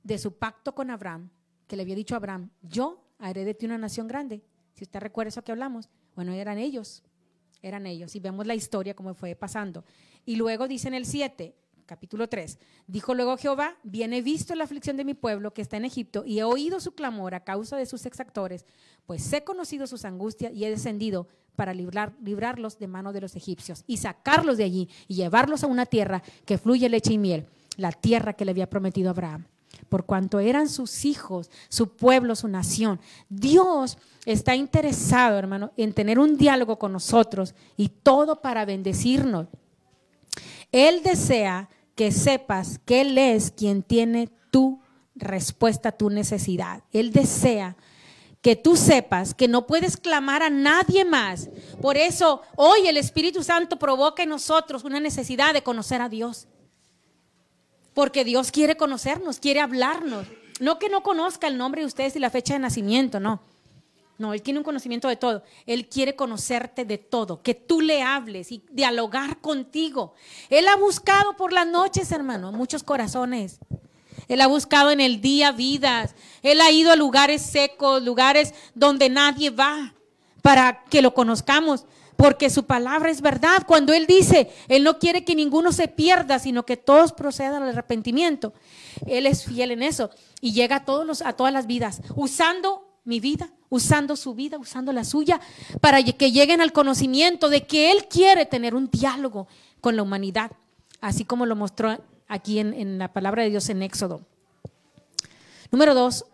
[0.03, 1.31] de su pacto con Abraham,
[1.67, 4.45] que le había dicho a Abraham, yo haré de ti una nación grande.
[4.75, 7.03] Si usted recuerda eso que hablamos, bueno, eran ellos,
[7.63, 8.15] eran ellos.
[8.15, 9.85] Y vemos la historia como fue pasando.
[10.25, 12.59] Y luego dice en el 7, capítulo 3.
[12.87, 16.25] Dijo luego Jehová, bien he visto la aflicción de mi pueblo que está en Egipto
[16.27, 18.67] y he oído su clamor a causa de sus exactores,
[19.07, 23.35] pues he conocido sus angustias y he descendido para librar, librarlos de mano de los
[23.35, 27.47] egipcios y sacarlos de allí y llevarlos a una tierra que fluye leche y miel,
[27.77, 29.47] la tierra que le había prometido Abraham.
[29.89, 33.01] Por cuanto eran sus hijos, su pueblo, su nación.
[33.29, 39.47] Dios está interesado, hermano, en tener un diálogo con nosotros y todo para bendecirnos.
[40.73, 44.81] Él desea que sepas que Él es quien tiene tu
[45.17, 46.85] respuesta a tu necesidad.
[46.93, 47.75] Él desea
[48.43, 51.49] que tú sepas que no puedes clamar a nadie más.
[51.83, 56.47] Por eso hoy el Espíritu Santo provoca en nosotros una necesidad de conocer a Dios.
[57.95, 60.27] Porque Dios quiere conocernos, quiere hablarnos.
[60.61, 63.41] No que no conozca el nombre de ustedes y la fecha de nacimiento, no.
[64.19, 65.43] No, Él tiene un conocimiento de todo.
[65.67, 70.15] Él quiere conocerte de todo, que tú le hables y dialogar contigo.
[70.49, 73.59] Él ha buscado por las noches, hermano, muchos corazones.
[74.29, 76.15] Él ha buscado en el día vidas.
[76.43, 79.95] Él ha ido a lugares secos, lugares donde nadie va,
[80.43, 81.85] para que lo conozcamos.
[82.17, 83.65] Porque su palabra es verdad.
[83.67, 87.69] Cuando Él dice, Él no quiere que ninguno se pierda, sino que todos procedan al
[87.69, 88.55] arrepentimiento.
[89.07, 90.11] Él es fiel en eso.
[90.41, 94.59] Y llega a, todos los, a todas las vidas, usando mi vida, usando su vida,
[94.59, 95.41] usando la suya,
[95.81, 99.47] para que lleguen al conocimiento de que Él quiere tener un diálogo
[99.81, 100.51] con la humanidad,
[101.01, 104.21] así como lo mostró aquí en, la palabra de Dios en Éxodo.
[105.71, 106.27] Número dos,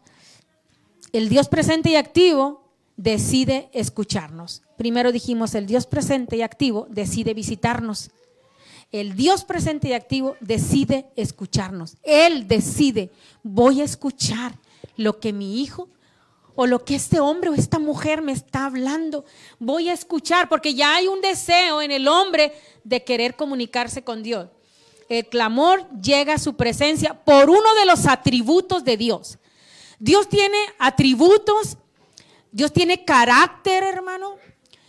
[1.13, 4.63] el Dios presente y activo decide escucharnos.
[4.77, 8.11] Primero dijimos, el Dios presente y activo decide visitarnos.
[8.91, 11.97] El Dios presente y activo decide escucharnos.
[12.03, 13.11] Él decide,
[13.43, 14.59] voy a escuchar
[14.97, 15.89] lo que mi hijo
[16.55, 19.25] o lo que este hombre o esta mujer me está hablando.
[19.59, 22.53] Voy a escuchar porque ya hay un deseo en el hombre
[22.85, 24.49] de querer comunicarse con Dios.
[25.09, 29.39] El clamor llega a su presencia por uno de los atributos de Dios.
[29.99, 31.77] Dios tiene atributos,
[32.51, 34.37] Dios tiene carácter, hermano,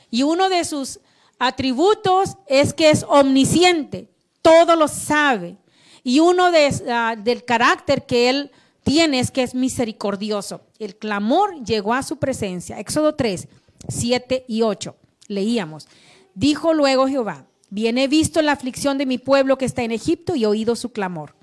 [0.09, 0.99] y uno de sus
[1.37, 4.09] atributos es que es omnisciente,
[4.41, 5.57] todo lo sabe.
[6.03, 8.51] Y uno de, ah, del carácter que él
[8.83, 10.61] tiene es que es misericordioso.
[10.79, 12.79] El clamor llegó a su presencia.
[12.79, 13.47] Éxodo 3,
[13.87, 14.95] 7 y 8.
[15.27, 15.87] Leíamos.
[16.35, 20.35] Dijo luego Jehová, bien he visto la aflicción de mi pueblo que está en Egipto
[20.35, 21.35] y he oído su clamor.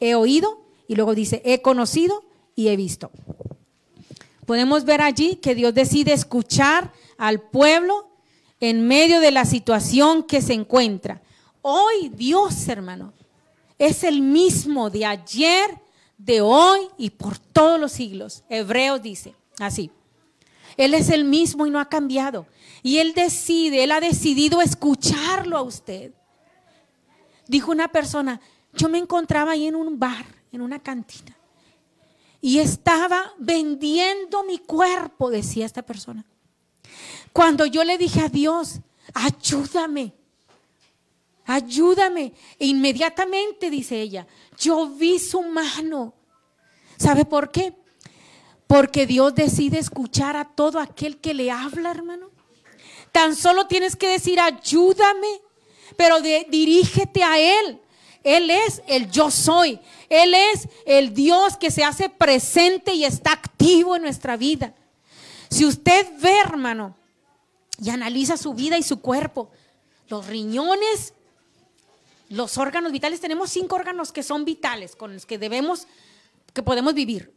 [0.00, 2.24] He oído y luego dice, he conocido
[2.54, 3.10] y he visto.
[4.46, 8.08] Podemos ver allí que Dios decide escuchar al pueblo
[8.60, 11.20] en medio de la situación que se encuentra.
[11.60, 13.12] Hoy Dios, hermano,
[13.78, 15.78] es el mismo de ayer,
[16.18, 18.44] de hoy y por todos los siglos.
[18.50, 19.90] Hebreos dice así.
[20.76, 22.46] Él es el mismo y no ha cambiado.
[22.82, 26.12] Y Él decide, Él ha decidido escucharlo a usted.
[27.46, 28.40] Dijo una persona,
[28.74, 31.36] yo me encontraba ahí en un bar, en una cantina,
[32.40, 36.24] y estaba vendiendo mi cuerpo, decía esta persona.
[37.32, 38.80] Cuando yo le dije a Dios,
[39.14, 40.14] ayúdame,
[41.48, 42.34] ayúdame.
[42.58, 44.26] E inmediatamente, dice ella,
[44.58, 46.14] yo vi su mano.
[46.98, 47.72] ¿Sabe por qué?
[48.66, 52.30] Porque Dios decide escuchar a todo aquel que le habla, hermano.
[53.12, 55.40] Tan solo tienes que decir, ayúdame,
[55.96, 57.80] pero dirígete a Él.
[58.22, 59.80] Él es el yo soy.
[60.10, 64.74] Él es el Dios que se hace presente y está activo en nuestra vida.
[65.48, 66.94] Si usted ve, hermano,
[67.82, 69.50] y analiza su vida y su cuerpo,
[70.08, 71.14] los riñones
[72.28, 75.86] los órganos vitales, tenemos cinco órganos que son vitales, con los que debemos,
[76.52, 77.32] que podemos vivir.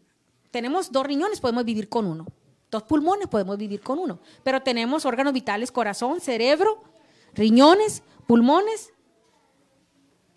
[0.51, 2.25] Tenemos dos riñones, podemos vivir con uno.
[2.69, 4.19] Dos pulmones, podemos vivir con uno.
[4.43, 6.83] Pero tenemos órganos vitales, corazón, cerebro,
[7.33, 8.91] riñones, pulmones,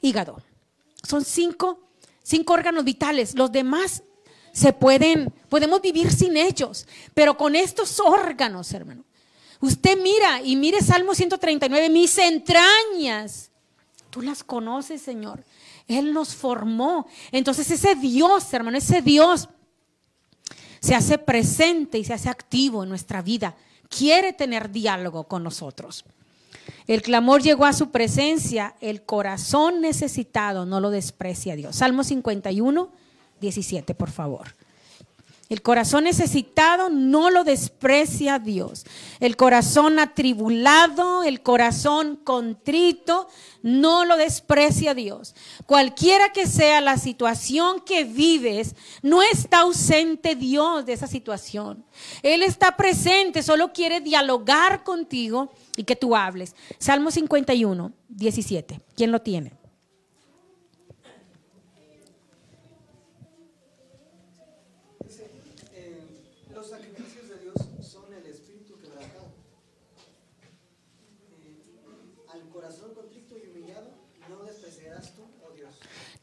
[0.00, 0.40] hígado.
[1.02, 1.80] Son cinco,
[2.22, 3.34] cinco órganos vitales.
[3.34, 4.04] Los demás
[4.52, 6.86] se pueden, podemos vivir sin ellos.
[7.12, 9.04] Pero con estos órganos, hermano,
[9.60, 13.50] usted mira y mire Salmo 139, mis entrañas
[14.14, 15.42] Tú las conoces, Señor.
[15.88, 17.08] Él nos formó.
[17.32, 19.48] Entonces ese Dios, hermano, ese Dios
[20.78, 23.56] se hace presente y se hace activo en nuestra vida.
[23.88, 26.04] Quiere tener diálogo con nosotros.
[26.86, 31.74] El clamor llegó a su presencia, el corazón necesitado no lo desprecia Dios.
[31.74, 32.90] Salmo 51,
[33.40, 34.54] 17, por favor.
[35.50, 38.84] El corazón necesitado no lo desprecia Dios.
[39.20, 43.28] El corazón atribulado, el corazón contrito,
[43.62, 45.34] no lo desprecia Dios.
[45.66, 51.84] Cualquiera que sea la situación que vives, no está ausente Dios de esa situación.
[52.22, 56.56] Él está presente, solo quiere dialogar contigo y que tú hables.
[56.78, 58.80] Salmo 51, 17.
[58.96, 59.63] ¿Quién lo tiene?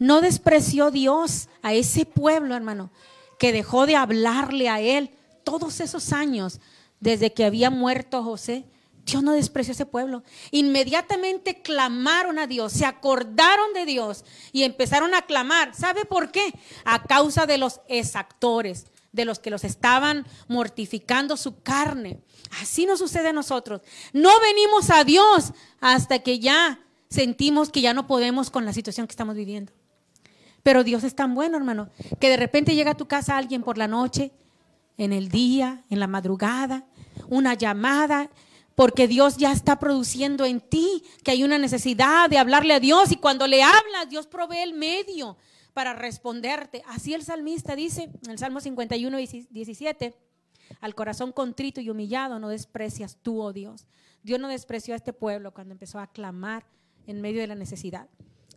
[0.02, 2.90] No despreció Dios a ese pueblo, hermano,
[3.38, 5.12] que dejó de hablarle a él
[5.44, 6.60] todos esos años
[7.00, 8.66] desde que había muerto José.
[9.06, 10.24] Dios no despreció a ese pueblo.
[10.50, 15.76] Inmediatamente clamaron a Dios, se acordaron de Dios y empezaron a clamar.
[15.76, 16.52] ¿Sabe por qué?
[16.84, 22.24] A causa de los exactores, de los que los estaban mortificando su carne.
[22.60, 23.82] Así nos sucede a nosotros.
[24.14, 29.06] No venimos a Dios hasta que ya sentimos que ya no podemos con la situación
[29.06, 29.72] que estamos viviendo.
[30.64, 31.90] Pero Dios es tan bueno, hermano,
[32.20, 34.32] que de repente llega a tu casa alguien por la noche,
[34.98, 36.86] en el día, en la madrugada,
[37.28, 38.30] una llamada,
[38.76, 43.12] porque Dios ya está produciendo en ti que hay una necesidad de hablarle a Dios
[43.12, 45.38] y cuando le hablas, Dios provee el medio
[45.74, 46.84] para responderte.
[46.88, 50.16] Así el salmista dice en el Salmo 51, 17,
[50.80, 53.88] al corazón contrito y humillado no desprecias tú, oh Dios.
[54.24, 56.66] Dios no despreció a este pueblo cuando empezó a clamar
[57.08, 58.08] en medio de la necesidad.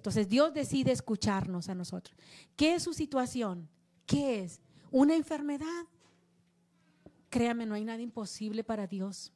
[0.05, 2.15] Entonces Dios decide escucharnos a nosotros.
[2.57, 3.67] ¿Qué es su situación?
[4.05, 4.61] ¿Qué es?
[4.91, 5.87] ¿Una enfermedad?
[7.31, 9.33] Créame, no hay nada imposible para Dios.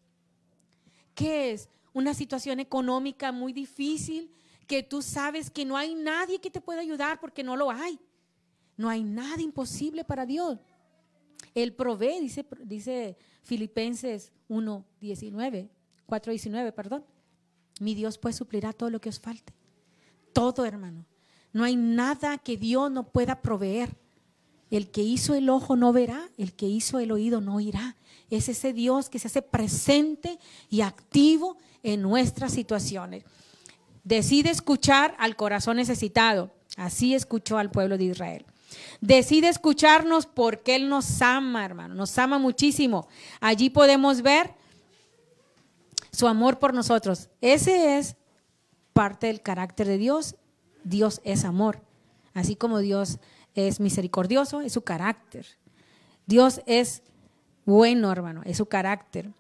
[1.15, 1.71] ¿Qué es?
[1.95, 4.31] Una situación económica muy difícil
[4.67, 7.99] que tú sabes que no hay nadie que te pueda ayudar porque no lo hay.
[8.77, 10.59] No hay nada imposible para Dios.
[11.55, 15.71] Él provee, dice, dice Filipenses 1, 19,
[16.05, 17.07] 4, 19, perdón.
[17.81, 19.58] Mi Dios pues suplirá todo lo que os falte
[20.39, 21.05] todo, hermano.
[21.53, 23.97] No hay nada que Dios no pueda proveer.
[24.71, 27.97] El que hizo el ojo no verá, el que hizo el oído no oirá.
[28.31, 30.39] Es ese Dios que se hace presente
[30.71, 33.25] y activo en nuestras situaciones.
[34.05, 36.53] Decide escuchar al corazón necesitado.
[36.77, 38.47] Así escuchó al pueblo de Israel.
[39.01, 41.97] Decide escucharnos porque Él nos ama, hermano.
[41.97, 43.09] Nos ama muchísimo.
[43.41, 44.55] Allí podemos ver
[46.13, 47.29] su amor por nosotros.
[47.41, 48.15] Ese es
[48.99, 50.35] parte del carácter de Dios.
[50.83, 51.81] Dios es amor.
[52.35, 53.21] Así como Dios
[53.55, 55.47] es misericordioso, es su carácter.
[56.27, 57.05] Dios es
[57.65, 59.31] bueno, hermano, es su carácter.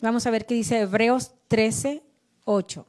[0.00, 2.02] Vamos a ver qué dice Hebreos 13,
[2.46, 2.86] 8.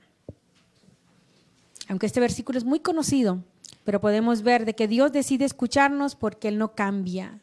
[1.89, 3.43] Aunque este versículo es muy conocido,
[3.83, 7.41] pero podemos ver de que Dios decide escucharnos porque Él no cambia.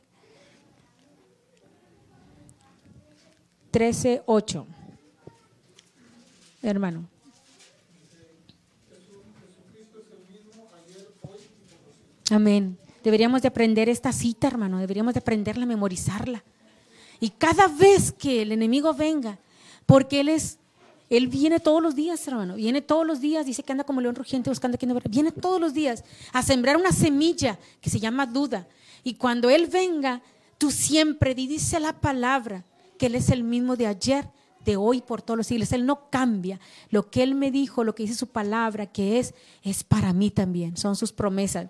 [3.73, 4.67] 13, 8.
[6.63, 7.20] Hermano.
[12.31, 12.79] Amén.
[13.03, 14.79] Deberíamos de aprender esta cita, hermano.
[14.79, 16.45] Deberíamos de aprenderla, memorizarla.
[17.19, 19.39] Y cada vez que el enemigo venga,
[19.87, 20.59] porque él es,
[21.09, 22.55] él viene todos los días, hermano.
[22.55, 25.11] Viene todos los días, dice que anda como león rugiente buscando a quien devorar.
[25.11, 28.67] Viene todos los días a sembrar una semilla que se llama duda.
[29.03, 30.23] Y cuando él venga,
[30.59, 32.65] tú siempre di- dice la palabra
[32.99, 34.29] que él es el mismo de ayer,
[34.65, 35.73] de hoy, por todos los siglos.
[35.73, 36.61] Él no cambia.
[36.91, 40.31] Lo que él me dijo, lo que dice su palabra, que es, es para mí
[40.31, 40.77] también.
[40.77, 41.69] Son sus promesas.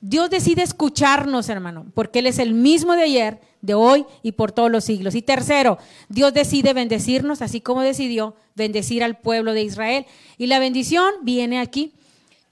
[0.00, 4.52] Dios decide escucharnos, hermano, porque Él es el mismo de ayer, de hoy y por
[4.52, 5.14] todos los siglos.
[5.14, 5.78] Y tercero,
[6.08, 10.06] Dios decide bendecirnos, así como decidió bendecir al pueblo de Israel.
[10.38, 11.92] Y la bendición viene aquí.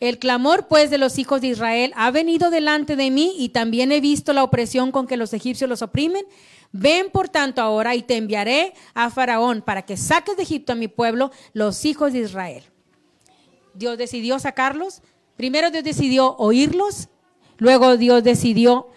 [0.01, 3.90] El clamor, pues, de los hijos de Israel ha venido delante de mí y también
[3.90, 6.24] he visto la opresión con que los egipcios los oprimen.
[6.70, 10.76] Ven, por tanto, ahora y te enviaré a Faraón para que saques de Egipto a
[10.76, 12.62] mi pueblo, los hijos de Israel.
[13.74, 15.03] Dios decidió sacarlos.
[15.36, 17.09] Primero Dios decidió oírlos,
[17.59, 18.88] luego Dios decidió,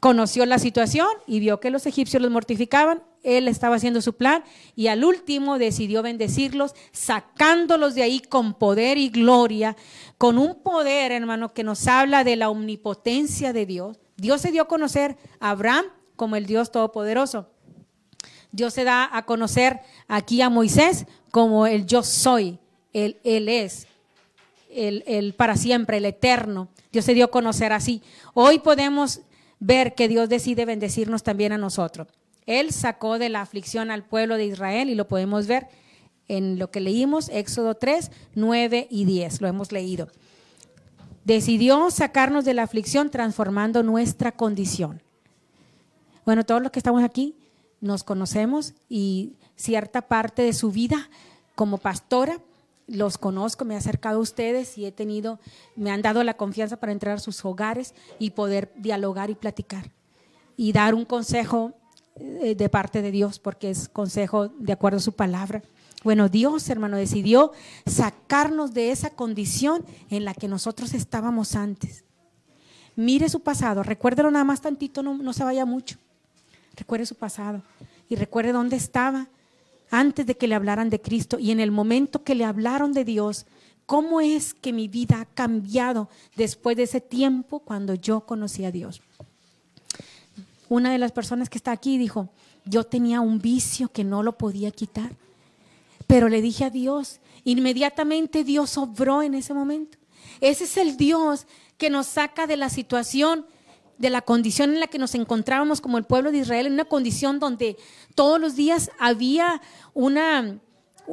[0.00, 3.02] conoció la situación y vio que los egipcios los mortificaban.
[3.22, 4.44] Él estaba haciendo su plan
[4.76, 9.76] y al último decidió bendecirlos, sacándolos de ahí con poder y gloria,
[10.18, 13.98] con un poder, hermano, que nos habla de la omnipotencia de Dios.
[14.16, 15.86] Dios se dio a conocer a Abraham
[16.16, 17.50] como el Dios Todopoderoso.
[18.52, 22.58] Dios se da a conocer aquí a Moisés como el yo soy,
[22.92, 23.87] él, él es,
[24.70, 26.68] el, el para siempre, el eterno.
[26.92, 28.02] Dios se dio a conocer así.
[28.34, 29.20] Hoy podemos
[29.60, 32.08] ver que Dios decide bendecirnos también a nosotros.
[32.46, 35.68] Él sacó de la aflicción al pueblo de Israel y lo podemos ver
[36.28, 40.08] en lo que leímos, Éxodo 3, 9 y 10, lo hemos leído.
[41.24, 45.02] Decidió sacarnos de la aflicción transformando nuestra condición.
[46.24, 47.34] Bueno, todos los que estamos aquí
[47.80, 51.10] nos conocemos y cierta parte de su vida
[51.54, 52.40] como pastora
[52.88, 55.38] los conozco, me he acercado a ustedes y he tenido,
[55.76, 59.92] me han dado la confianza para entrar a sus hogares y poder dialogar y platicar
[60.56, 61.74] y dar un consejo
[62.16, 65.62] eh, de parte de Dios, porque es consejo de acuerdo a su palabra.
[66.02, 67.52] Bueno, Dios, hermano, decidió
[67.86, 72.04] sacarnos de esa condición en la que nosotros estábamos antes.
[72.96, 75.96] Mire su pasado, recuérdelo nada más tantito, no, no se vaya mucho.
[76.76, 77.62] Recuerde su pasado
[78.08, 79.28] y recuerde dónde estaba
[79.90, 83.04] antes de que le hablaran de Cristo y en el momento que le hablaron de
[83.04, 83.46] Dios,
[83.86, 88.70] cómo es que mi vida ha cambiado después de ese tiempo cuando yo conocí a
[88.70, 89.00] Dios.
[90.68, 92.28] Una de las personas que está aquí dijo,
[92.66, 95.12] yo tenía un vicio que no lo podía quitar,
[96.06, 99.96] pero le dije a Dios, inmediatamente Dios obró en ese momento.
[100.40, 101.46] Ese es el Dios
[101.78, 103.46] que nos saca de la situación
[103.98, 106.84] de la condición en la que nos encontrábamos como el pueblo de Israel, en una
[106.84, 107.76] condición donde
[108.14, 109.60] todos los días había
[109.92, 110.58] una,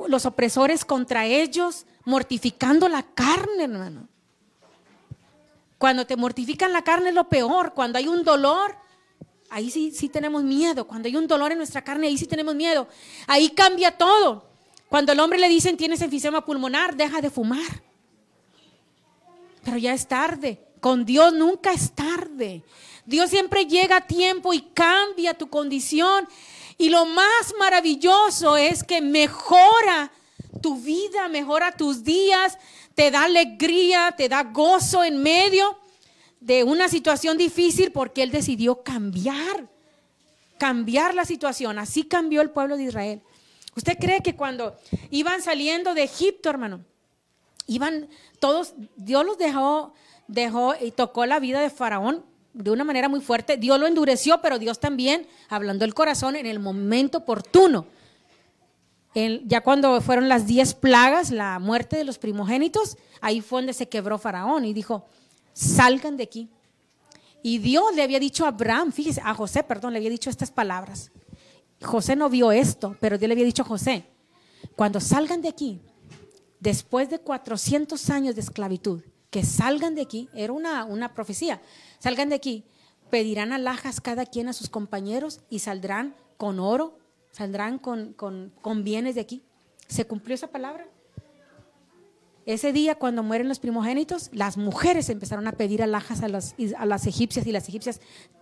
[0.07, 4.07] los opresores contra ellos, mortificando la carne, hermano.
[5.79, 8.75] Cuando te mortifican la carne es lo peor, cuando hay un dolor,
[9.49, 12.55] ahí sí, sí tenemos miedo, cuando hay un dolor en nuestra carne, ahí sí tenemos
[12.55, 12.87] miedo,
[13.27, 14.45] ahí cambia todo.
[14.87, 17.83] Cuando al hombre le dicen tienes enfisema pulmonar, deja de fumar.
[19.63, 20.64] Pero ya es tarde.
[20.85, 22.61] Con Dios nunca es tarde.
[23.07, 26.27] Dios siempre llega a tiempo y cambia tu condición.
[26.77, 30.11] Y lo más maravilloso es que mejora
[30.61, 32.59] tu vida, mejora tus días,
[32.93, 35.75] te da alegría, te da gozo en medio
[36.39, 39.67] de una situación difícil porque Él decidió cambiar,
[40.59, 41.79] cambiar la situación.
[41.79, 43.23] Así cambió el pueblo de Israel.
[43.75, 44.77] ¿Usted cree que cuando
[45.09, 46.85] iban saliendo de Egipto, hermano,
[47.65, 48.07] iban
[48.39, 49.95] todos, Dios los dejó
[50.27, 52.23] dejó y tocó la vida de Faraón
[52.53, 53.57] de una manera muy fuerte.
[53.57, 57.85] Dios lo endureció, pero Dios también, hablando el corazón en el momento oportuno.
[59.45, 63.87] Ya cuando fueron las diez plagas, la muerte de los primogénitos, ahí fue donde se
[63.87, 65.05] quebró Faraón y dijo,
[65.53, 66.49] salgan de aquí.
[67.41, 70.51] Y Dios le había dicho a Abraham, fíjese, a José, perdón, le había dicho estas
[70.51, 71.11] palabras.
[71.81, 74.05] José no vio esto, pero Dios le había dicho a José,
[74.75, 75.79] cuando salgan de aquí,
[76.59, 79.01] después de 400 años de esclavitud,
[79.35, 81.61] que salgan de aquí, era una, una profecía,
[81.99, 82.63] salgan de aquí,
[83.09, 86.97] pedirán alhajas cada quien a sus compañeros y saldrán con oro,
[87.31, 88.53] saldrán con, con,
[88.85, 89.43] bienes de aquí.
[89.89, 90.87] ¿Se cumplió esa palabra?
[92.45, 96.85] Ese día, cuando mueren los primogénitos, las mujeres empezaron a pedir alhajas a, los- a
[96.85, 97.99] las egipcias y las egipcias,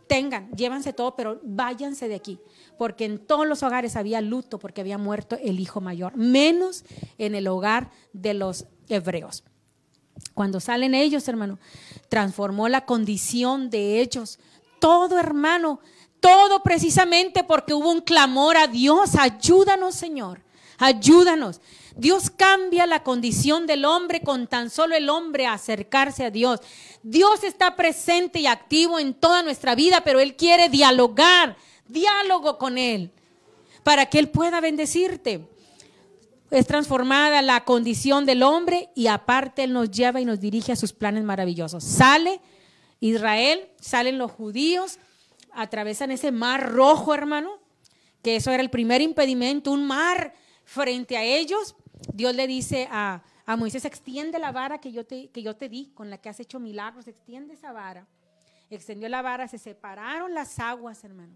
[0.08, 2.40] tengan, llévanse todo, pero váyanse de aquí,
[2.78, 6.86] porque en todos los hogares había luto porque había muerto el hijo mayor, menos
[7.18, 9.44] en el hogar de los hebreos.
[10.34, 11.60] Cuando salen ellos, hermano,
[12.10, 14.40] transformó la condición de ellos.
[14.80, 15.80] Todo, hermano,
[16.20, 19.16] todo precisamente porque hubo un clamor a Dios.
[19.16, 20.42] Ayúdanos, Señor.
[20.78, 21.62] Ayúdanos.
[21.96, 26.60] Dios cambia la condición del hombre con tan solo el hombre acercarse a Dios.
[27.04, 31.56] Dios está presente y activo en toda nuestra vida, pero Él quiere dialogar,
[31.88, 33.12] diálogo con Él,
[33.84, 35.48] para que Él pueda bendecirte
[36.54, 40.76] es transformada la condición del hombre y aparte Él nos lleva y nos dirige a
[40.76, 41.84] sus planes maravillosos.
[41.84, 42.40] Sale
[43.00, 45.00] Israel, salen los judíos,
[45.52, 47.60] atravesan ese mar rojo, hermano,
[48.22, 51.76] que eso era el primer impedimento, un mar frente a ellos.
[52.14, 55.70] Dios le dice a, a Moisés, extiende la vara que yo, te, que yo te
[55.70, 58.06] di, con la que has hecho milagros, extiende esa vara.
[58.70, 61.34] Extendió la vara, se separaron las aguas, hermano.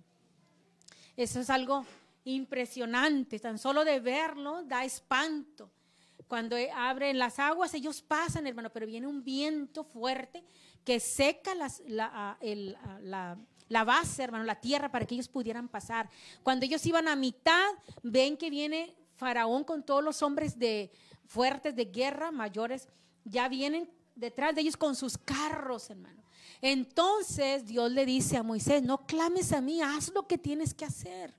[1.15, 1.86] Eso es algo
[2.34, 5.71] impresionante, tan solo de verlo da espanto.
[6.28, 10.43] Cuando eh, abren las aguas, ellos pasan, hermano, pero viene un viento fuerte
[10.84, 13.38] que seca la, la-
[13.69, 16.09] la base, hermano, la tierra para que ellos pudieran pasar.
[16.41, 17.67] Cuando ellos iban a mitad,
[18.01, 20.89] ven que viene Faraón con todos los hombres de
[21.25, 22.88] fuertes de guerra, mayores,
[23.25, 26.23] ya vienen detrás de ellos con sus carros, hermano.
[26.61, 30.86] Entonces Dios le dice a Moisés, no clames a mí, haz lo que tienes que
[30.86, 31.34] hacer.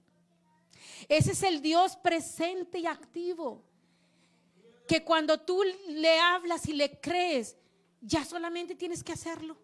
[1.09, 3.65] Ese es el Dios presente y activo.
[4.87, 7.57] Que cuando tú le hablas y le crees,
[8.01, 9.59] ya solamente tienes que hacerlo.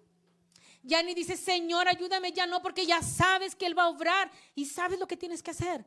[0.83, 4.31] Ya ni dices, Señor, ayúdame, ya no, porque ya sabes que Él va a obrar
[4.55, 5.85] y sabes lo que tienes que hacer.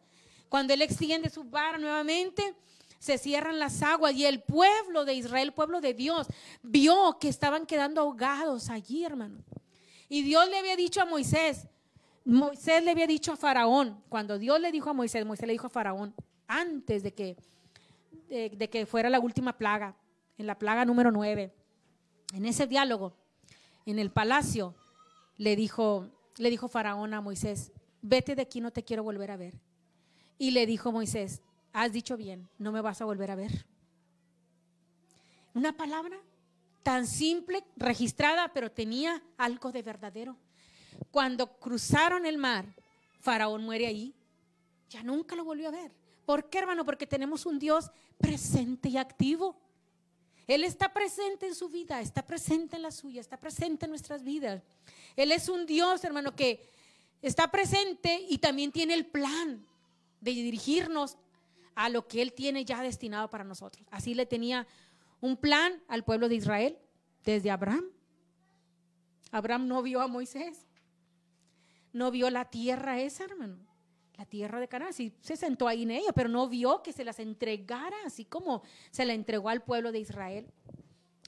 [0.50, 2.56] Cuando Él extiende su vara nuevamente,
[3.00, 6.28] se cierran las aguas y el pueblo de Israel, el pueblo de Dios,
[6.64, 9.44] vio que estaban quedando ahogados allí, hermano.
[10.10, 11.68] Y Dios le había dicho a Moisés,
[12.28, 15.68] Moisés le había dicho a Faraón, cuando Dios le dijo a Moisés, Moisés le dijo
[15.68, 16.14] a Faraón,
[16.46, 17.38] antes de que,
[18.28, 19.96] de, que fuera la última plaga,
[20.38, 21.54] en la plaga número 9,
[22.34, 23.16] en ese diálogo,
[23.86, 24.76] en el palacio,
[25.38, 27.72] le dijo, le dijo Faraón a Moisés,
[28.02, 29.54] vete de aquí, no te quiero volver a ver.
[30.38, 33.66] Y le dijo Moisés, has dicho bien, no me vas a volver a ver.
[35.54, 36.18] Una palabra
[36.84, 40.36] tan simple, registrada, pero tenía algo de verdadero.
[41.18, 42.64] Cuando cruzaron el mar,
[43.22, 44.14] Faraón muere ahí.
[44.88, 45.92] Ya nunca lo volvió a ver.
[46.28, 46.86] ¿Por qué, hermano?
[46.86, 47.90] Porque tenemos un Dios
[48.20, 49.60] presente y activo.
[50.46, 54.22] Él está presente en su vida, está presente en la suya, está presente en nuestras
[54.22, 54.62] vidas.
[55.16, 56.70] Él es un Dios, hermano, que
[57.24, 59.66] está presente y también tiene el plan
[60.22, 61.18] de dirigirnos
[61.74, 63.88] a lo que Él tiene ya destinado para nosotros.
[63.90, 64.68] Así le tenía
[65.20, 66.78] un plan al pueblo de Israel
[67.26, 67.86] desde Abraham.
[69.32, 70.67] Abraham no vio a Moisés,
[71.98, 73.58] no vio la tierra esa, hermano,
[74.18, 74.94] la tierra de Canaán.
[74.94, 78.64] Sí se sentó ahí en ella, pero no vio que se las entregara así como
[78.92, 80.48] se la entregó al pueblo de Israel.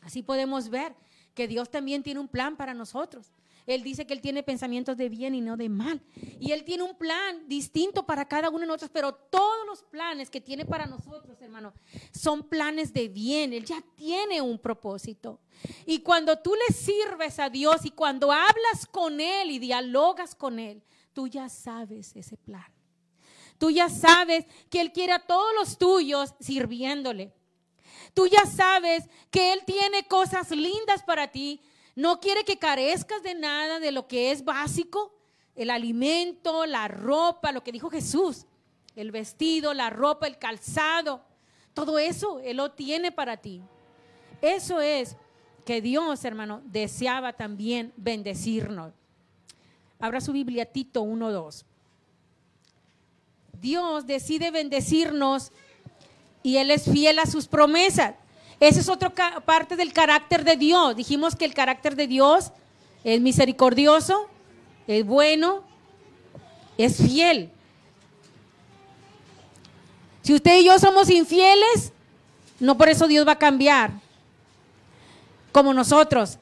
[0.02, 0.96] Así podemos ver
[1.34, 3.32] que Dios también tiene un plan para nosotros.
[3.70, 6.02] Él dice que Él tiene pensamientos de bien y no de mal.
[6.40, 10.32] Y Él tiene un plan distinto para cada uno de nosotros, pero todos los planes
[10.32, 11.74] que tiene para nosotros, hermano,
[12.12, 13.54] son planes de bien.
[13.54, 15.40] Él ya tiene un propósito.
[15.86, 20.58] Y cuando tú le sirves a Dios y cuando hablas con Él y dialogas con
[20.58, 20.82] Él,
[21.14, 22.66] tú ya sabes ese plan.
[23.60, 27.34] Tú ya sabes que Él quiere a todos los tuyos sirviéndole.
[28.16, 31.62] Tú ya sabes que Él tiene cosas lindas para ti.
[32.00, 35.14] No quiere que carezcas de nada de lo que es básico,
[35.54, 38.45] el alimento, la ropa, lo que dijo Jesús,
[38.95, 41.22] el vestido, la ropa, el calzado.
[41.74, 43.62] Todo eso Él lo tiene para ti.
[44.41, 45.18] Eso es
[45.66, 48.93] que Dios, hermano, deseaba también bendecirnos.
[50.00, 51.66] Abra su Biblia, Tito 1.2.
[53.60, 55.52] Dios decide bendecirnos
[56.43, 58.16] y Él es fiel a sus promesas.
[58.60, 59.10] Esa es otra
[59.45, 60.95] parte del carácter de Dios.
[60.95, 62.51] Dijimos que el carácter de Dios
[63.03, 64.28] es misericordioso,
[64.88, 65.64] es bueno,
[66.78, 67.51] es fiel.
[70.22, 71.93] Si usted y yo somos infieles,
[72.60, 73.91] no por eso Dios va a cambiar
[75.51, 76.38] como nosotros.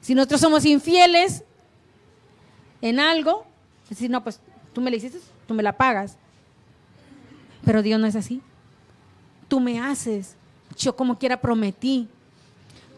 [0.00, 1.44] Si nosotros somos infieles,
[2.82, 3.46] en algo,
[3.88, 4.40] decir, no, pues
[4.74, 6.16] tú me la hiciste, tú me la pagas.
[7.64, 8.42] Pero Dios no es así.
[9.48, 10.34] Tú me haces,
[10.76, 12.08] yo como quiera prometí.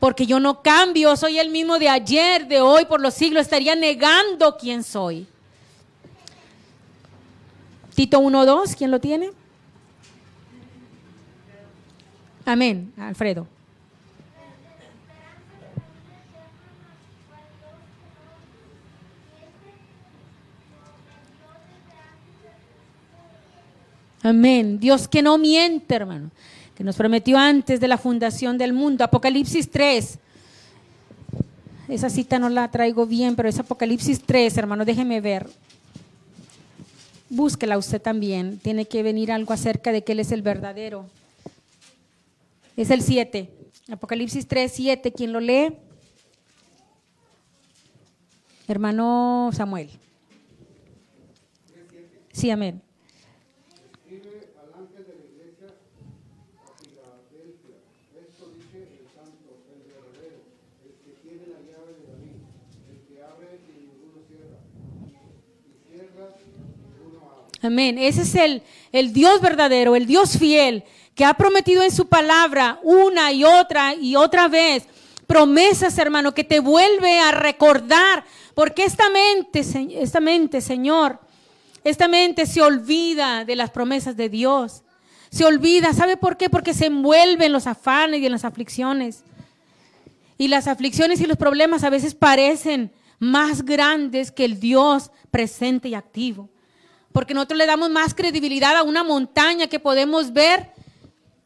[0.01, 3.43] Porque yo no cambio, soy el mismo de ayer, de hoy, por los siglos.
[3.43, 5.27] Estaría negando quién soy.
[7.95, 9.31] Tito 1.2, ¿quién lo tiene?
[12.45, 13.47] Amén, Alfredo.
[24.25, 24.81] Amén.
[24.81, 26.31] Dios que no miente, hermano,
[26.77, 29.05] que nos prometió antes de la fundación del mundo.
[29.05, 30.19] Apocalipsis 3.
[31.89, 35.49] Esa cita no la traigo bien, pero es Apocalipsis 3, hermano, déjeme ver.
[37.29, 38.59] Búsquela usted también.
[38.59, 41.07] Tiene que venir algo acerca de que Él es el verdadero.
[42.77, 43.51] Es el 7.
[43.91, 45.13] Apocalipsis 3, 7.
[45.13, 45.75] ¿Quién lo lee?
[48.67, 49.91] Hermano Samuel.
[52.33, 52.83] Sí, amén.
[53.93, 55.69] Escribe al ángel de la iglesia
[56.59, 57.77] a Filadelfia.
[58.19, 60.43] Esto dice el santo, el verdadero,
[60.83, 62.43] el que tiene la llave de David,
[62.91, 64.59] el que abre y ninguno cierra,
[65.63, 66.49] y cierra y
[66.83, 67.54] ninguno abre.
[67.65, 67.99] Amén.
[67.99, 68.63] Ese es el,
[68.93, 70.85] el Dios verdadero, el Dios fiel,
[71.15, 74.85] que ha prometido en su palabra una y otra y otra vez
[75.27, 79.65] promesas, hermano, que te vuelve a recordar, porque esta mente,
[80.01, 81.19] esta mente, Señor,
[81.83, 84.83] esta mente se olvida de las promesas de Dios.
[85.31, 86.49] Se olvida, ¿sabe por qué?
[86.49, 89.25] Porque se envuelve en los afanes y en las aflicciones.
[90.39, 95.89] Y las aflicciones y los problemas a veces parecen más grandes que el Dios presente
[95.89, 96.49] y activo.
[97.15, 100.73] Porque nosotros le damos más credibilidad a una montaña que podemos ver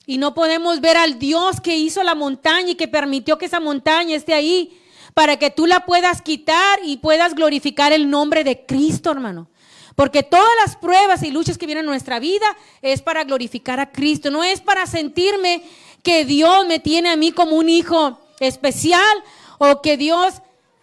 [0.07, 3.61] y no podemos ver al Dios que hizo la montaña y que permitió que esa
[3.61, 4.81] montaña esté ahí
[5.13, 9.51] para que tú la puedas quitar y puedas glorificar el nombre de Cristo, hermano.
[9.95, 12.47] Porque todas las pruebas y luchas que vienen a nuestra vida
[12.81, 15.63] es para glorificar a Cristo, no es para sentirme
[16.03, 19.23] que Dios me tiene a mí como un hijo especial
[19.59, 20.41] o que Dios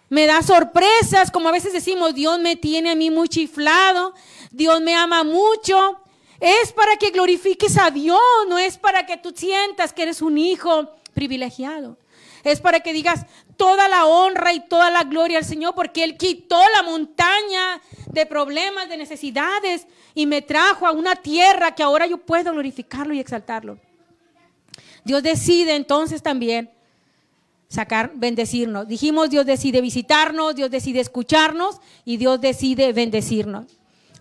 [0.08, 4.14] me da sorpresas, como a veces decimos, Dios me tiene a mí muy chiflado,
[4.50, 6.00] Dios me ama mucho.
[6.38, 10.38] Es para que glorifiques a Dios, no es para que tú sientas que eres un
[10.38, 11.98] hijo privilegiado.
[12.44, 13.26] Es para que digas
[13.56, 18.26] toda la honra y toda la gloria al Señor, porque Él quitó la montaña de
[18.26, 23.20] problemas, de necesidades, y me trajo a una tierra que ahora yo puedo glorificarlo y
[23.20, 23.78] exaltarlo.
[25.04, 26.75] Dios decide entonces también
[27.68, 28.86] sacar, bendecirnos.
[28.88, 33.66] Dijimos, Dios decide visitarnos, Dios decide escucharnos y Dios decide bendecirnos.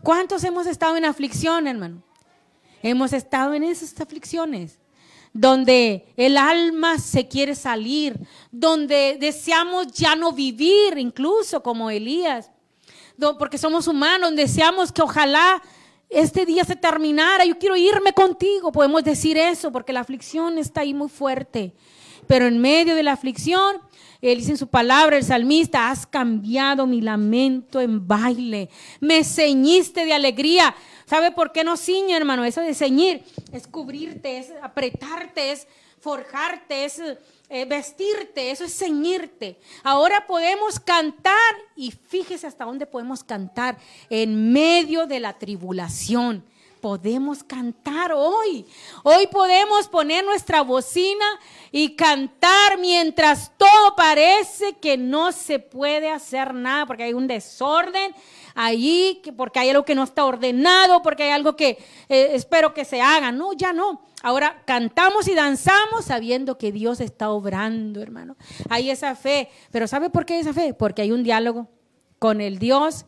[0.01, 2.03] ¿Cuántos hemos estado en aflicción, hermano?
[2.83, 4.79] Hemos estado en esas aflicciones
[5.33, 8.17] donde el alma se quiere salir,
[8.51, 12.51] donde deseamos ya no vivir, incluso como Elías,
[13.37, 15.61] porque somos humanos, deseamos que ojalá
[16.09, 20.81] este día se terminara, yo quiero irme contigo, podemos decir eso, porque la aflicción está
[20.81, 21.73] ahí muy fuerte.
[22.27, 23.77] Pero en medio de la aflicción,
[24.21, 28.69] él dice en su palabra, el salmista, has cambiado mi lamento en baile,
[28.99, 30.75] me ceñiste de alegría.
[31.05, 32.43] ¿Sabe por qué no ciñe, hermano?
[32.43, 35.67] Eso de ceñir es cubrirte, es apretarte, es
[35.99, 36.99] forjarte, es
[37.49, 39.59] eh, vestirte, eso es ceñirte.
[39.83, 43.77] Ahora podemos cantar y fíjese hasta dónde podemos cantar
[44.09, 46.43] en medio de la tribulación.
[46.85, 48.63] Podemos cantar hoy.
[49.01, 51.25] Hoy podemos poner nuestra bocina
[51.71, 58.13] y cantar mientras todo parece que no se puede hacer nada porque hay un desorden
[58.53, 61.69] allí, que- porque hay algo que no está ordenado, porque hay algo que
[62.07, 63.31] eh, espero que se haga.
[63.31, 64.03] No, ya no.
[64.21, 68.35] Ahora cantamos y danzamos sabiendo que Dios está obrando, hermano.
[68.69, 69.49] Hay esa fe.
[69.71, 70.75] Pero ¿sabe por qué esa fe?
[70.75, 71.67] Porque hay un diálogo
[72.19, 73.05] con el Dios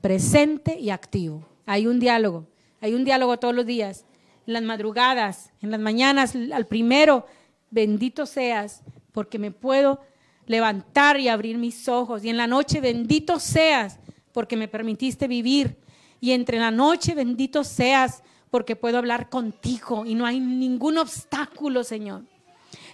[0.00, 1.46] presente y activo.
[1.64, 2.46] Hay un diálogo,
[2.80, 4.04] hay un diálogo todos los días,
[4.46, 7.26] en las madrugadas, en las mañanas, al primero,
[7.70, 10.00] bendito seas, porque me puedo
[10.46, 12.24] levantar y abrir mis ojos.
[12.24, 13.98] Y en la noche, bendito seas,
[14.32, 15.76] porque me permitiste vivir.
[16.20, 21.84] Y entre la noche, bendito seas, porque puedo hablar contigo y no hay ningún obstáculo,
[21.84, 22.22] Señor.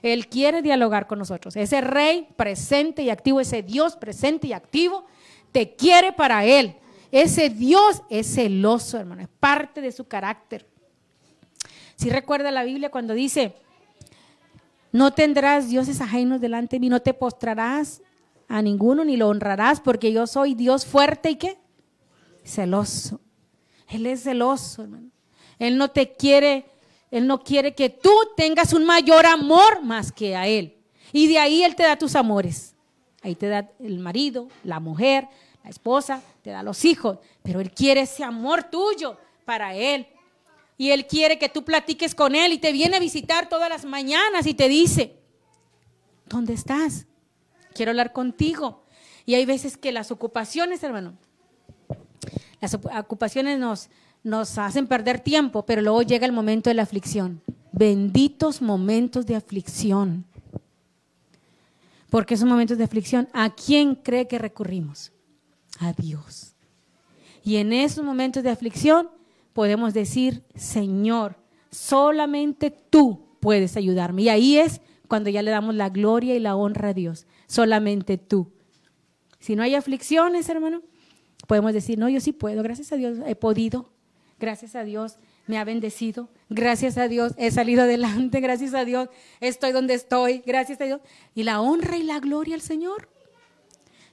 [0.03, 1.57] Él quiere dialogar con nosotros.
[1.57, 5.07] Ese rey presente y activo, ese Dios presente y activo,
[5.53, 6.76] te quiere para Él.
[7.15, 10.67] Ese Dios es celoso, hermano, es parte de su carácter.
[11.95, 13.55] Si recuerda la Biblia cuando dice,
[14.91, 18.03] no tendrás dioses ajenos delante de mí, no te postrarás
[18.49, 21.57] a ninguno ni lo honrarás, porque yo soy Dios fuerte y qué?
[22.43, 23.21] Celoso.
[23.89, 25.11] Él es celoso, hermano.
[25.61, 26.67] Él no te quiere,
[27.12, 30.79] Él no quiere que tú tengas un mayor amor más que a Él.
[31.12, 32.75] Y de ahí Él te da tus amores.
[33.23, 35.29] Ahí te da el marido, la mujer,
[35.65, 40.07] la esposa, te da los hijos, pero Él quiere ese amor tuyo para Él.
[40.77, 43.87] Y Él quiere que tú platiques con Él y te viene a visitar todas las
[43.87, 45.17] mañanas y te dice,
[46.27, 47.07] ¿dónde estás?
[47.73, 48.85] Quiero hablar contigo.
[49.25, 51.15] Y hay veces que las ocupaciones, hermano,
[52.61, 53.89] las ocupaciones nos,
[54.23, 57.41] nos hacen perder tiempo, pero luego llega el momento de la aflicción.
[57.73, 60.27] Benditos momentos de aflicción.
[62.11, 65.14] Porque esos momentos de aflicción, ¿a quién cree que recurrimos?
[65.81, 66.55] A Dios.
[67.43, 69.11] Y en esos momentos de aflicción
[69.53, 71.37] podemos decir, Señor,
[71.70, 74.22] solamente tú puedes ayudarme.
[74.22, 77.27] Y ahí es cuando ya le damos la gloria y la honra a Dios.
[77.47, 78.53] Solamente tú.
[79.39, 80.83] Si no hay aflicciones, hermano,
[81.47, 83.93] podemos decir, no, yo sí puedo, gracias a Dios he podido,
[84.39, 89.11] gracias a Dios me ha bendecido, gracias a Dios he salido adelante, gracias a Dios
[89.41, 91.01] estoy donde estoy, gracias a Dios.
[91.35, 93.11] Y la honra y la gloria al Señor.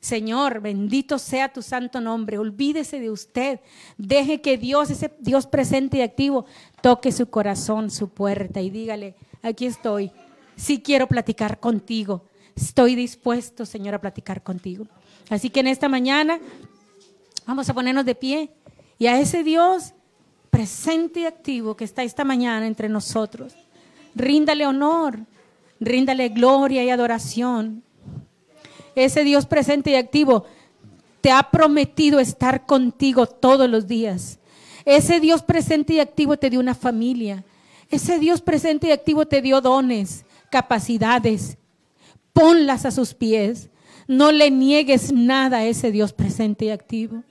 [0.01, 2.39] Señor, bendito sea tu santo nombre.
[2.39, 3.59] Olvídese de usted.
[3.97, 6.45] Deje que Dios, ese Dios presente y activo,
[6.81, 10.11] toque su corazón, su puerta y dígale, aquí estoy.
[10.55, 12.25] Sí quiero platicar contigo.
[12.55, 14.87] Estoy dispuesto, Señor, a platicar contigo.
[15.29, 16.39] Así que en esta mañana
[17.45, 18.51] vamos a ponernos de pie
[18.97, 19.93] y a ese Dios
[20.49, 23.55] presente y activo que está esta mañana entre nosotros,
[24.15, 25.19] ríndale honor,
[25.79, 27.83] ríndale gloria y adoración.
[28.95, 30.45] Ese Dios presente y activo
[31.21, 34.39] te ha prometido estar contigo todos los días.
[34.85, 37.43] Ese Dios presente y activo te dio una familia.
[37.89, 41.57] Ese Dios presente y activo te dio dones, capacidades.
[42.33, 43.69] Ponlas a sus pies.
[44.07, 47.23] No le niegues nada a ese Dios presente y activo.